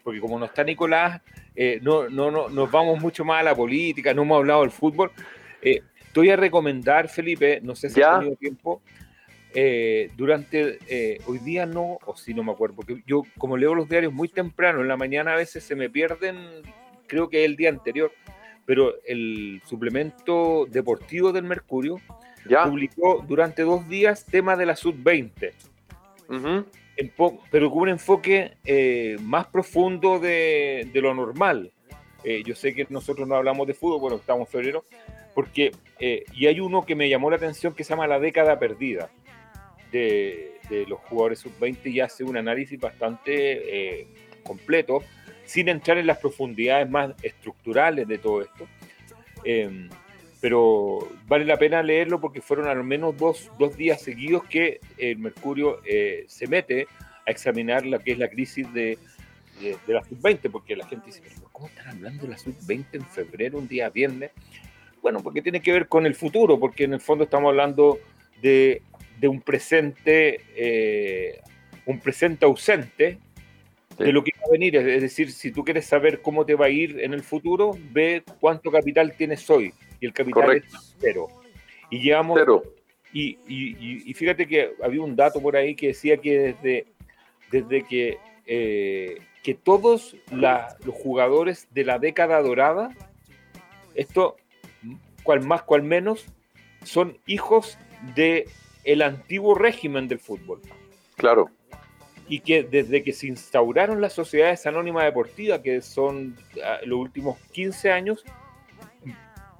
[0.05, 1.23] porque como no está Nicolás,
[1.57, 4.71] eh, no, no, no, nos vamos mucho más a la política, no hemos hablado del
[4.71, 5.11] fútbol.
[5.63, 5.81] Eh,
[6.13, 8.13] te voy a recomendar, Felipe, no sé si Ya.
[8.13, 8.83] has tenido tiempo,
[9.55, 13.75] eh, durante, eh, hoy día no, o si no me acuerdo, porque yo como leo
[13.75, 16.37] los diarios muy temprano, en la mañana a veces se me pierden,
[17.07, 18.13] creo que el día anterior,
[18.67, 21.97] pero el suplemento deportivo del Mercurio
[22.49, 22.65] ¿Ya?
[22.65, 25.53] publicó durante dos días tema de la sub-20,
[26.29, 26.65] Ujú.
[26.97, 31.71] en po- pero con un enfoque eh, más profundo de, de lo normal.
[32.25, 34.85] Eh, yo sé que nosotros no hablamos de fútbol, bueno, estamos en febrero,
[35.35, 38.59] porque, eh, y hay uno que me llamó la atención que se llama La década
[38.59, 39.11] perdida
[39.93, 44.07] de, de los jugadores sub-20 y hace un análisis bastante eh,
[44.43, 45.03] completo,
[45.45, 48.67] sin entrar en las profundidades más estructurales de todo esto.
[50.41, 55.19] Pero vale la pena leerlo porque fueron al menos dos, dos días seguidos que el
[55.19, 56.87] Mercurio eh, se mete
[57.27, 58.97] a examinar lo que es la crisis de,
[59.61, 62.87] de, de la sub-20, porque la gente dice, "Pero ¿cómo están hablando de la sub-20
[62.93, 64.31] en febrero, un día viernes?
[65.03, 67.99] Bueno, porque tiene que ver con el futuro, porque en el fondo estamos hablando
[68.41, 68.83] de,
[69.19, 71.41] de un presente, eh,
[71.87, 73.19] un presente ausente
[73.99, 74.77] de lo que va a venir.
[74.77, 78.23] Es decir, si tú quieres saber cómo te va a ir en el futuro, ve
[78.41, 79.73] cuánto capital tienes hoy.
[80.01, 80.77] Y el capital Correcto.
[80.77, 81.29] es cero.
[81.91, 82.63] Y llevamos Cero.
[83.13, 86.87] y, y- y- fíjate que había un dato por ahí que decía que desde,
[87.51, 92.91] desde que, eh, que todos la- los jugadores de la década dorada,
[93.95, 94.37] esto,
[95.23, 96.27] cual más, cual menos,
[96.85, 97.77] son hijos
[98.15, 98.49] de
[98.85, 100.61] el antiguo régimen del fútbol.
[101.17, 101.51] Claro.
[102.29, 107.39] Y que desde que se instauraron las sociedades anónimas deportivas, que son ah, los últimos
[107.53, 108.25] 15 años,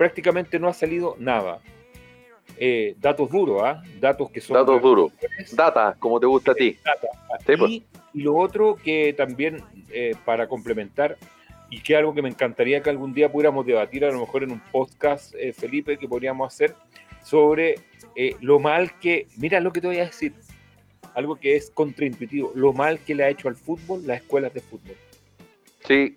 [0.01, 1.61] prácticamente no ha salido nada.
[2.57, 3.83] Eh, datos duros, ¿ah?
[4.01, 4.55] Datos que son...
[4.55, 5.13] Datos duros.
[5.53, 6.79] Data, como te gusta a ti.
[6.83, 7.09] Data.
[7.47, 7.71] Sí, pues.
[7.71, 7.85] Y,
[8.15, 11.19] y lo otro que también, eh, para complementar,
[11.69, 14.53] y que algo que me encantaría que algún día pudiéramos debatir, a lo mejor en
[14.53, 16.75] un podcast, eh, Felipe, que podríamos hacer,
[17.23, 17.75] sobre
[18.15, 20.33] eh, lo mal que, mira lo que te voy a decir,
[21.15, 24.63] algo que es contraintuitivo, lo mal que le ha hecho al fútbol las escuelas de
[24.63, 24.97] fútbol.
[25.87, 26.17] Sí,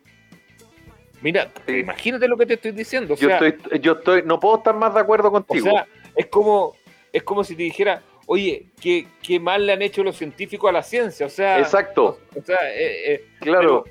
[1.24, 1.78] Mira, Sí.
[1.78, 3.14] imagínate lo que te estoy diciendo.
[3.14, 5.66] O yo sea, estoy, yo estoy, no puedo estar más de acuerdo o contigo.
[5.72, 6.76] sea, es como,
[7.12, 10.74] es como si te dijera, oye, ¿qué, qué mal le han hecho los científicos a
[10.74, 11.26] la ciencia.
[11.26, 13.86] O sea, Exacto, o sea, eh, eh, claro.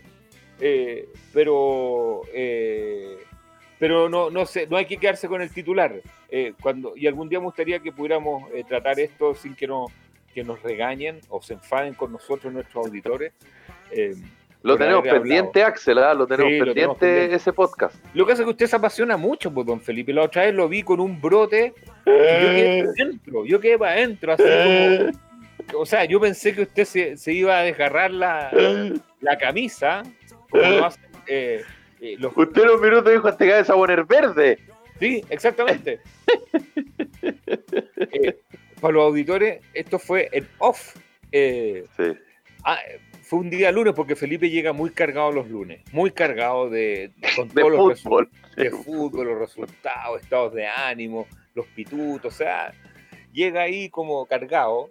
[0.61, 3.16] Eh, pero eh,
[3.78, 6.01] pero no, no, sé, no hay que quedarse con el titular.
[6.28, 9.87] Eh, cuando, y algún día me gustaría que pudiéramos eh, tratar esto sin que, no,
[10.33, 13.33] que nos regañen o se enfaden con nosotros, nuestros auditores.
[13.91, 14.14] Eh,
[14.63, 16.15] lo por tenemos pendiente, Axel, ¿ah?
[16.15, 17.37] lo tenemos Sí, lo pendiente tenemos pendiente.
[17.37, 17.95] ese podcast.
[18.15, 20.13] Lo que hace es que usted se apasiona mucho, pues, don Felipe.
[20.13, 21.75] La otra vez lo vi con un brote
[22.07, 25.81] yo quedé para adentro, yo quedé para adentro, así como...
[25.81, 28.51] O sea, yo pensé que usted se, se iba a desgarrar la,
[29.21, 30.03] la camisa,
[30.51, 30.89] como lo
[31.27, 31.63] eh,
[32.01, 32.37] eh, los...
[32.37, 34.59] Usted en un minuto dijo hasta que a poner verde.
[34.99, 36.01] Sí, exactamente.
[38.15, 38.37] Eh,
[38.81, 40.97] para los auditores, esto fue en off.
[41.31, 42.13] Eh, Sí.
[42.65, 42.79] ah,
[43.33, 47.49] fue un día lunes porque Felipe llega muy cargado los lunes, muy cargado de, con
[47.49, 48.28] De todos los fútbol.
[48.55, 52.74] de fútbol, los resultados, estados de ánimo, los pitutos, o sea,
[53.33, 54.91] llega ahí como cargado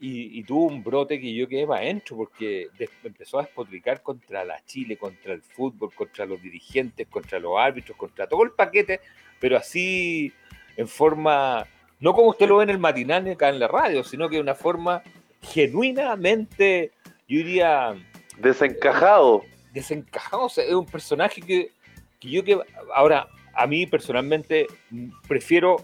[0.00, 2.68] y, y tuvo un brote que yo quedé para adentro porque
[3.04, 7.98] empezó a despotricar contra la Chile, contra el fútbol, contra los dirigentes, contra los árbitros,
[7.98, 9.00] contra todo el paquete,
[9.38, 10.32] pero así
[10.78, 11.66] en forma,
[12.00, 14.40] no como usted lo ve en el matinal acá en la radio, sino que de
[14.40, 15.02] una forma
[15.42, 16.92] genuinamente,
[17.28, 17.94] yo diría,
[18.38, 19.42] Desencajado.
[19.72, 20.44] desencajado.
[20.44, 21.72] O sea, es un personaje que,
[22.20, 22.58] que yo que
[22.94, 25.76] ahora a mí personalmente mm, prefiero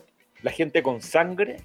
[0.43, 1.57] la gente con sangre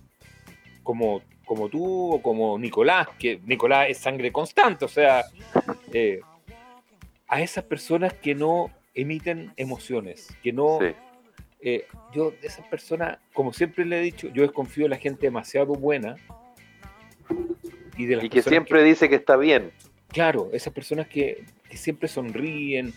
[0.83, 5.25] como, como tú o como Nicolás, que Nicolás es sangre constante, o sea,
[5.91, 6.21] eh,
[7.27, 10.79] a esas personas que no emiten emociones, que no...
[10.79, 10.95] Sí.
[11.61, 15.25] eh, yo de esas personas, como siempre le he dicho, yo desconfío de la gente
[15.27, 16.15] demasiado buena
[17.97, 19.71] y de las Y que siempre dice que está bien.
[20.09, 22.93] Claro, esas personas que, que siempre sonríen,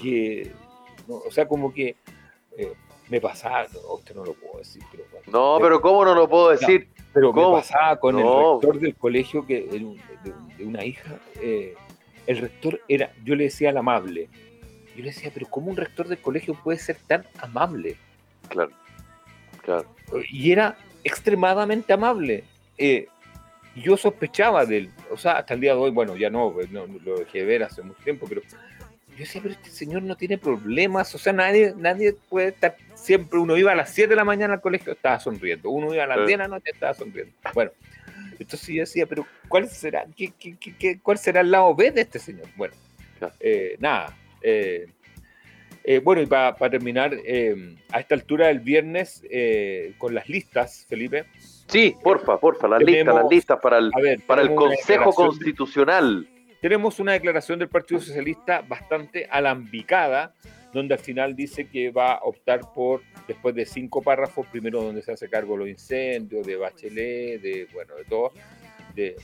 [0.00, 0.50] que,
[1.06, 1.96] no, o sea, como que
[2.56, 2.72] eh,
[3.08, 6.50] me pasaba, no, usted no lo puedo decir, pero, No, pero ¿cómo no lo puedo
[6.50, 6.88] decir?
[7.12, 7.52] pero ¿cómo?
[7.54, 8.54] me pasaba con No.
[8.56, 11.74] el rector del colegio que de, un- de un- de una hija, eh,
[12.26, 14.28] el rector era, yo le decía el amable,
[14.96, 17.96] yo le decía, pero ¿cómo un rector del colegio puede ser tan amable?
[18.48, 18.70] Claro.
[19.62, 19.86] Claro.
[20.30, 22.44] y era extremadamente amable.
[22.78, 23.06] Eh,
[23.82, 26.70] yo sospechaba de él, o sea, hasta el día de hoy, bueno, ya no, pues,
[26.70, 30.16] no, lo dejé de ver hace mucho tiempo, pero yo decía, pero este señor no
[30.16, 34.16] tiene problemas, o sea, nadie, nadie puede estar siempre, uno iba a las 7 de
[34.16, 36.26] la mañana al colegio, estaba sonriendo, uno iba a las Sí.
[36.26, 37.32] 10 de la noche, estaba sonriendo.
[37.54, 37.70] Bueno,
[38.38, 42.02] entonces yo decía, pero ¿cuál será, qué, qué- qué- cuál será el lado B de
[42.02, 42.46] este señor?
[42.56, 42.74] Bueno,
[43.40, 44.16] eh, nada.
[44.40, 44.86] eh,
[45.90, 50.84] eh, bueno, y para terminar, eh, a esta altura del viernes, eh, con las listas,
[50.86, 51.24] Felipe,
[51.66, 55.14] Sí, porfa, porfa, las listas, las listas para el, ver, para el Consejo declaración de-
[55.28, 56.28] Constitucional.
[56.60, 60.34] tenemos una declaración del Partido Socialista bastante alambicada,
[60.74, 65.00] donde al final dice que va a optar por, después de cinco párrafos, primero donde
[65.02, 68.32] se hace cargo de los incendios, de Bachelet, de, bueno, de todo,
[68.94, 69.16] de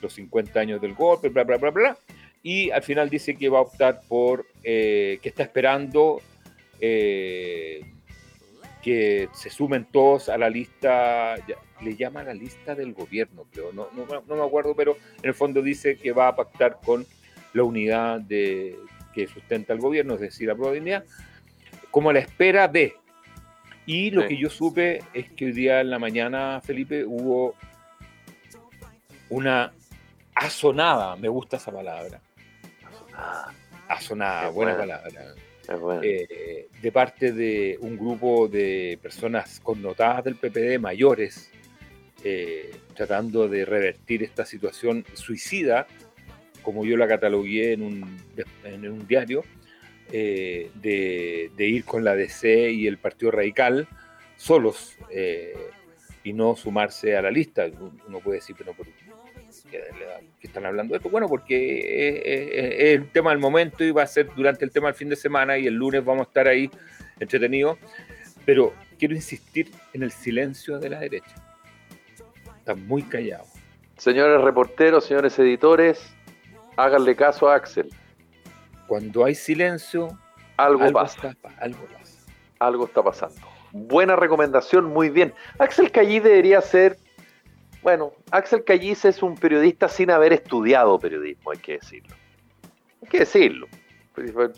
[0.00, 1.96] los 50 años del golpe, bla, bla, bla, bla,
[2.42, 6.20] y al final dice que va a optar por, eh, que está esperando
[6.80, 7.80] eh,
[8.82, 11.34] que se sumen todos a la lista,
[11.80, 15.34] le llama la lista del gobierno, creo, no, no, no me acuerdo, pero en el
[15.34, 17.04] fondo dice que va a pactar con
[17.54, 18.78] la unidad de,
[19.12, 21.04] que sustenta el gobierno, es decir, la Provincia,
[21.90, 22.94] como a la espera de.
[23.84, 24.28] Y lo Sí.
[24.28, 27.54] que yo supe es que hoy día en la mañana, Felipe, hubo
[29.30, 29.72] una
[30.34, 32.20] asonada, me gusta esa palabra,
[33.18, 33.52] Ah,
[33.88, 35.02] asonada, Qué buena buena.
[35.02, 35.34] palabra,
[36.02, 41.50] es eh, de parte de un grupo de personas connotadas del PPD mayores,
[42.24, 45.86] eh, tratando de revertir esta situación suicida,
[46.62, 48.18] como yo la catalogué en un,
[48.64, 49.44] en un diario,
[50.10, 53.86] eh, de, de ir con la DC y el Partido Radical
[54.38, 55.54] solos eh,
[56.24, 57.66] y no sumarse a la lista.
[58.06, 58.86] Uno puede decir, pero ¿por
[59.70, 61.08] qué están hablando de esto?
[61.10, 64.70] Bueno, porque es, es- es el tema del momento y va a ser durante el
[64.70, 66.70] tema del fin de semana y el lunes vamos a estar ahí
[67.20, 67.78] entretenidos.
[68.44, 71.34] Pero quiero insistir en el silencio de la derecha.
[72.58, 73.48] Están muy callados.
[73.96, 76.14] Señores reporteros, señores editores,
[76.76, 77.88] háganle caso a Axel.
[78.86, 80.18] Cuando hay silencio,
[80.56, 82.18] Algo, algo, pasa, está- algo pasa.
[82.58, 83.36] algo está pasando.
[83.72, 85.34] Buena recomendación, muy bien.
[85.58, 86.96] Axel Callis debería ser,
[87.88, 92.14] bueno, Axel Callis es un periodista sin haber estudiado periodismo, hay que decirlo.
[93.02, 93.66] Hay que decirlo.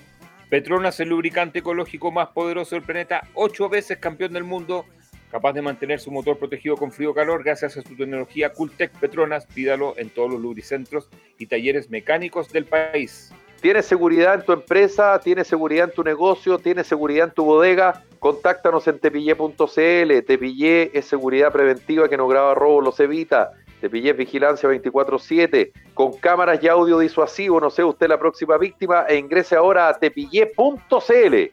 [0.49, 4.85] Petronas, el lubricante ecológico más poderoso del planeta, ocho veces campeón del mundo,
[5.33, 9.47] capaz de mantener su motor protegido con frío-calor gracias a su tecnología Cooltech Petronas.
[9.47, 11.09] Pídalo en todos los lubricentros
[11.39, 13.33] y talleres mecánicos del país.
[13.63, 15.21] ¿Tienes seguridad en tu empresa?
[15.21, 16.59] ¿Tienes seguridad en tu negocio?
[16.59, 18.03] ¿Tienes seguridad en tu bodega?
[18.19, 20.25] Contáctanos en tepillé.cl.
[20.27, 23.53] Tepillé es seguridad preventiva que no graba robos, los evita.
[23.81, 27.61] Tepillé es vigilancia 24-7 con cámaras y audio disuasivo.
[27.61, 31.53] No sea usted la próxima víctima e ingrese ahora a tepillé.cl.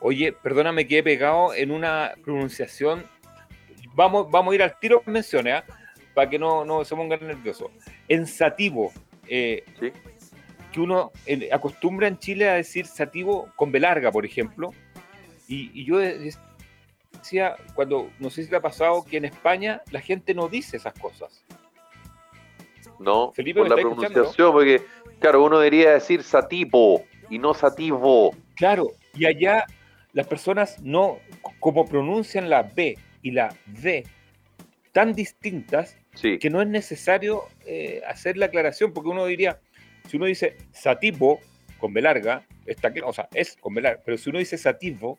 [0.00, 3.04] Oye, perdóname que he pegado en una pronunciación.
[3.94, 5.72] Vamos, vamos a ir al tiro menciones, ¿eh?
[6.12, 7.70] para que no, no se pongan nerviosos.
[8.06, 8.92] Ensativo.
[9.28, 9.92] Eh, ¿Sí?
[10.76, 11.10] Que uno
[11.50, 14.74] acostumbra en Chile a decir sativo con velarga, por ejemplo.
[15.48, 20.34] Y, yo decía, cuando no sé si te ha pasado, que en España la gente
[20.34, 21.42] no dice esas cosas.
[22.98, 24.82] No, Felipe, por la pronunciación, porque,
[25.18, 28.36] claro, uno debería decir sativo y no sativo.
[28.54, 29.64] Claro, y allá
[30.12, 31.20] las personas no,
[31.58, 34.04] como pronuncian la B y la V
[34.92, 39.58] tan distintas, que no es necesario eh, hacer la aclaración, porque uno diría,
[40.06, 41.40] si uno dice sativo
[41.78, 45.18] con B larga, está o sea, es con B larga, pero si uno dice sativo,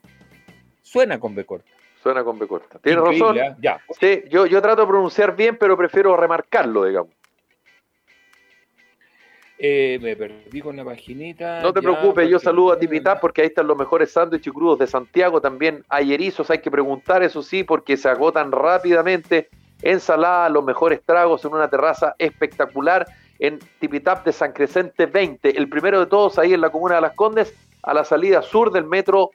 [0.82, 1.70] suena con B corta.
[2.02, 2.80] Suena con B corta.
[2.80, 3.38] Tienes razón.
[3.38, 3.56] ¿eh?
[3.60, 3.80] Ya.
[4.00, 7.12] Sí, yo, yo trato de pronunciar bien, pero prefiero remarcarlo, digamos.
[9.60, 11.62] Eh, me perdí con la paginita.
[11.62, 14.86] No te preocupes, yo saludo a Tipitá porque ahí están los mejores sándwiches crudos de
[14.86, 15.42] Santiago.
[15.42, 19.50] También hay erizos, hay que preguntar, eso sí, porque se agotan rápidamente.
[19.82, 23.08] Ensalada, los mejores tragos en una terraza espectacular
[23.40, 27.02] en Tipitap de San Crescente 20, el primero de todos ahí en la comuna de
[27.02, 29.32] Las Condes, a la salida sur del metro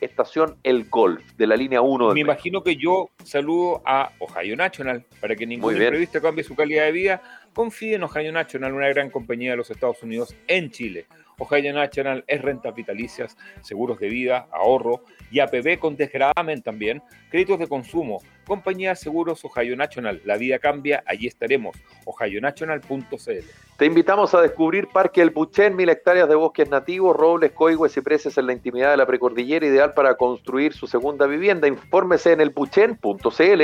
[0.00, 2.12] estación El Golf, de la línea 1.
[2.12, 6.84] Me imagino que yo saludo a Ohio National, para que ningún imprevisto cambie su calidad
[6.84, 7.22] de vida.
[7.52, 11.06] Confíe en Ohio National, una gran compañía de los Estados Unidos en Chile.
[11.38, 17.58] Ohio National es rentas vitalicias, seguros de vida, ahorro y APB con desgravamen también, créditos
[17.58, 20.20] de consumo, compañía seguros Ohio National.
[20.24, 21.76] La vida cambia, allí estaremos.
[22.04, 23.44] ohionational.cl.
[23.76, 28.00] Te invitamos a descubrir Parque El Puchén, mil hectáreas de bosques nativos, robles, coigües y
[28.00, 31.66] preces en la intimidad de la precordillera, ideal para construir su segunda vivienda.
[31.66, 33.62] Infórmese en elpuchen.cl.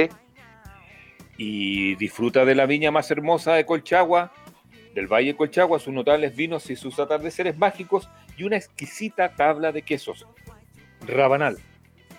[1.37, 4.33] Y disfruta de la viña más hermosa de Colchagua,
[4.95, 9.83] del Valle Colchagua, sus notables vinos y sus atardeceres mágicos y una exquisita tabla de
[9.83, 10.27] quesos.
[11.07, 11.59] Rabanal.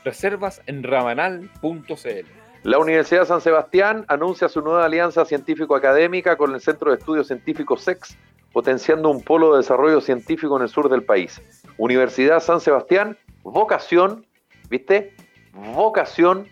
[0.04, 2.42] Reservas en rabanal.cl.
[2.64, 7.82] La Universidad San Sebastián anuncia su nueva alianza científico-académica con el Centro de Estudios Científicos
[7.82, 8.16] SEX,
[8.54, 11.42] potenciando un polo de desarrollo científico en el sur del país.
[11.78, 14.28] Universidad San Sebastián, vocación,
[14.70, 15.16] ¿viste?
[15.54, 16.48] Vocación,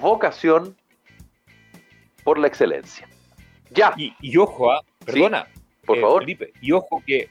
[0.00, 0.74] vocación
[2.24, 3.09] por la excelencia.
[3.70, 3.94] Ya.
[3.96, 4.82] Y, ojo, ¿ah?
[5.04, 5.46] Perdona.
[5.86, 6.22] por eh, favor.
[6.22, 7.28] Felipe, y ojo que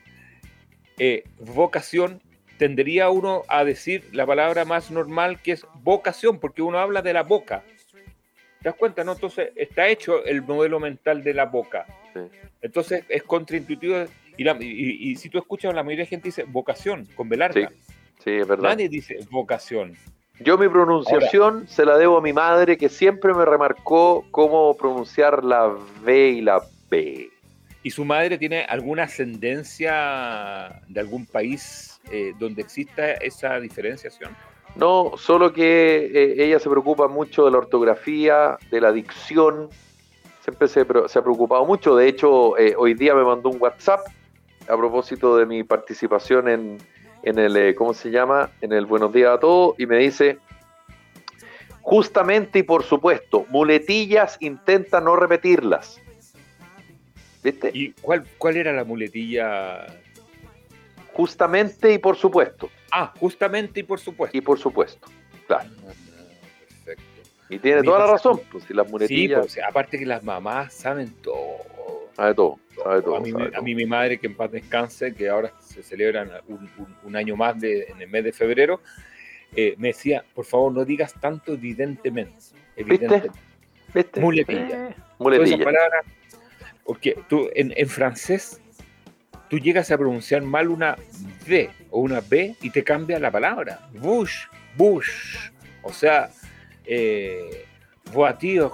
[0.97, 2.21] eh, vocación
[2.57, 7.13] tendería uno a decir la palabra más normal que es vocación, porque uno habla de
[7.13, 7.63] la boca.
[8.61, 9.03] ¿Te das cuenta?
[9.05, 9.13] No?
[9.13, 11.85] Entonces está hecho el modelo mental de la boca.
[12.13, 12.19] Sí.
[12.61, 14.05] Entonces es contraintuitivo.
[14.35, 17.71] Y, la- y- y si tú escuchas, la mayoría de gente dice vocación, con velarga.
[18.23, 18.69] Sí, es verdad.
[18.69, 19.95] Nadie dice vocación.
[20.41, 25.43] Yo mi pronunciación se la debo a mi madre que siempre me remarcó cómo pronunciar
[25.43, 27.29] la V y la B.
[27.83, 34.35] ¿Y su madre tiene alguna ascendencia de algún país eh, donde exista esa diferenciación?
[34.75, 39.69] No, solo que eh, ella se preocupa mucho de la ortografía, de la dicción.
[40.41, 41.95] Siempre se, pre- se ha preocupado mucho.
[41.95, 44.01] De hecho, eh, hoy día me mandó un WhatsApp
[44.67, 46.77] a propósito de mi participación en,
[47.23, 48.49] en el, eh, ¿cómo se llama?
[48.61, 50.37] En el Buenos Días a Todos y me dice,
[51.81, 55.99] justamente y por supuesto, muletillas intenta no repetirlas.
[57.43, 57.71] ¿Viste?
[57.73, 59.85] ¿Y cuál, cuál era la muletilla?
[61.13, 62.69] Justamente y por supuesto.
[62.91, 64.37] Ah, justamente y por supuesto.
[64.37, 65.07] Y por supuesto.
[65.47, 65.69] Claro.
[65.87, 65.91] Ah,
[66.85, 67.03] Perfecto.
[67.49, 68.41] Y tiene toda la pasa- razón.
[68.51, 71.57] Pues si las Sí, muletillas, pues, aparte que las mamás saben todo.
[72.19, 72.59] Sabe todo.
[72.83, 73.15] Sabe todo.
[73.17, 76.29] a, mí, sabe a mí mi madre, que en paz descanse, que ahora se celebran
[76.47, 78.81] un, un- un año más de, en el mes de febrero,
[79.55, 82.35] eh, me decía, por favor, no digas tanto evidentemente.
[82.75, 83.31] evidentemente.
[83.93, 84.19] ¿Viste?
[84.21, 84.61] Muletilla.
[84.61, 85.63] Eh, Todas esas muletilla.
[85.65, 86.05] palabras,
[86.83, 88.61] porque tú en, en francés,
[89.49, 90.95] tú llegas a pronunciar mal una
[91.47, 93.89] D o una B y te cambia la palabra.
[93.93, 94.45] Bush,
[94.77, 95.09] bush.
[95.81, 96.29] O sea,
[96.85, 97.65] eh,
[98.13, 98.69] voiture,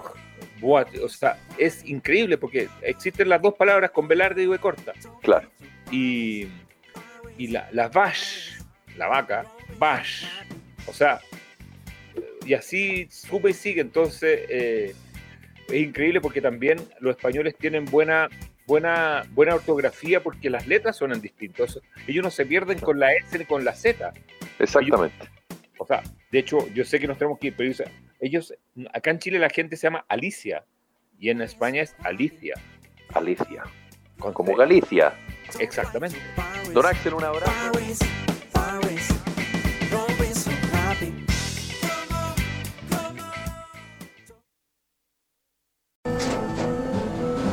[0.62, 4.94] O sea, es increíble porque existen las dos palabras con velarde y V corta.
[5.22, 5.50] Claro.
[5.92, 6.48] Y,
[7.38, 8.58] y la, la vache,
[8.98, 9.46] la vaca,
[9.78, 10.28] vache.
[10.88, 11.20] O sea,
[12.46, 13.82] y así sube y sigue.
[13.82, 14.96] Entonces, eh,
[15.68, 18.30] es increíble porque también los españoles tienen buena,
[18.66, 21.82] buena, buena ortografía porque las letras suenan distintos.
[22.08, 24.14] Ellos no se pierden con la S ni con la Z.
[24.60, 25.30] Exactamente.
[25.78, 27.70] O sea, de hecho, yo sé que nos tenemos que ir, pero
[28.26, 28.54] ellos,
[28.94, 30.66] acá en Chile la gente se llama Alicia
[31.20, 32.56] y en España es Alicia.
[33.14, 33.64] Alicia.
[34.20, 34.56] con Como.
[34.56, 35.14] Galicia.
[35.60, 36.18] Exactamente.
[36.74, 37.52] Don Axel, un abrazo.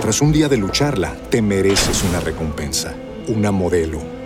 [0.01, 2.93] Tras un día de lucharla, te mereces una recompensa,
[3.29, 4.03] una modelo,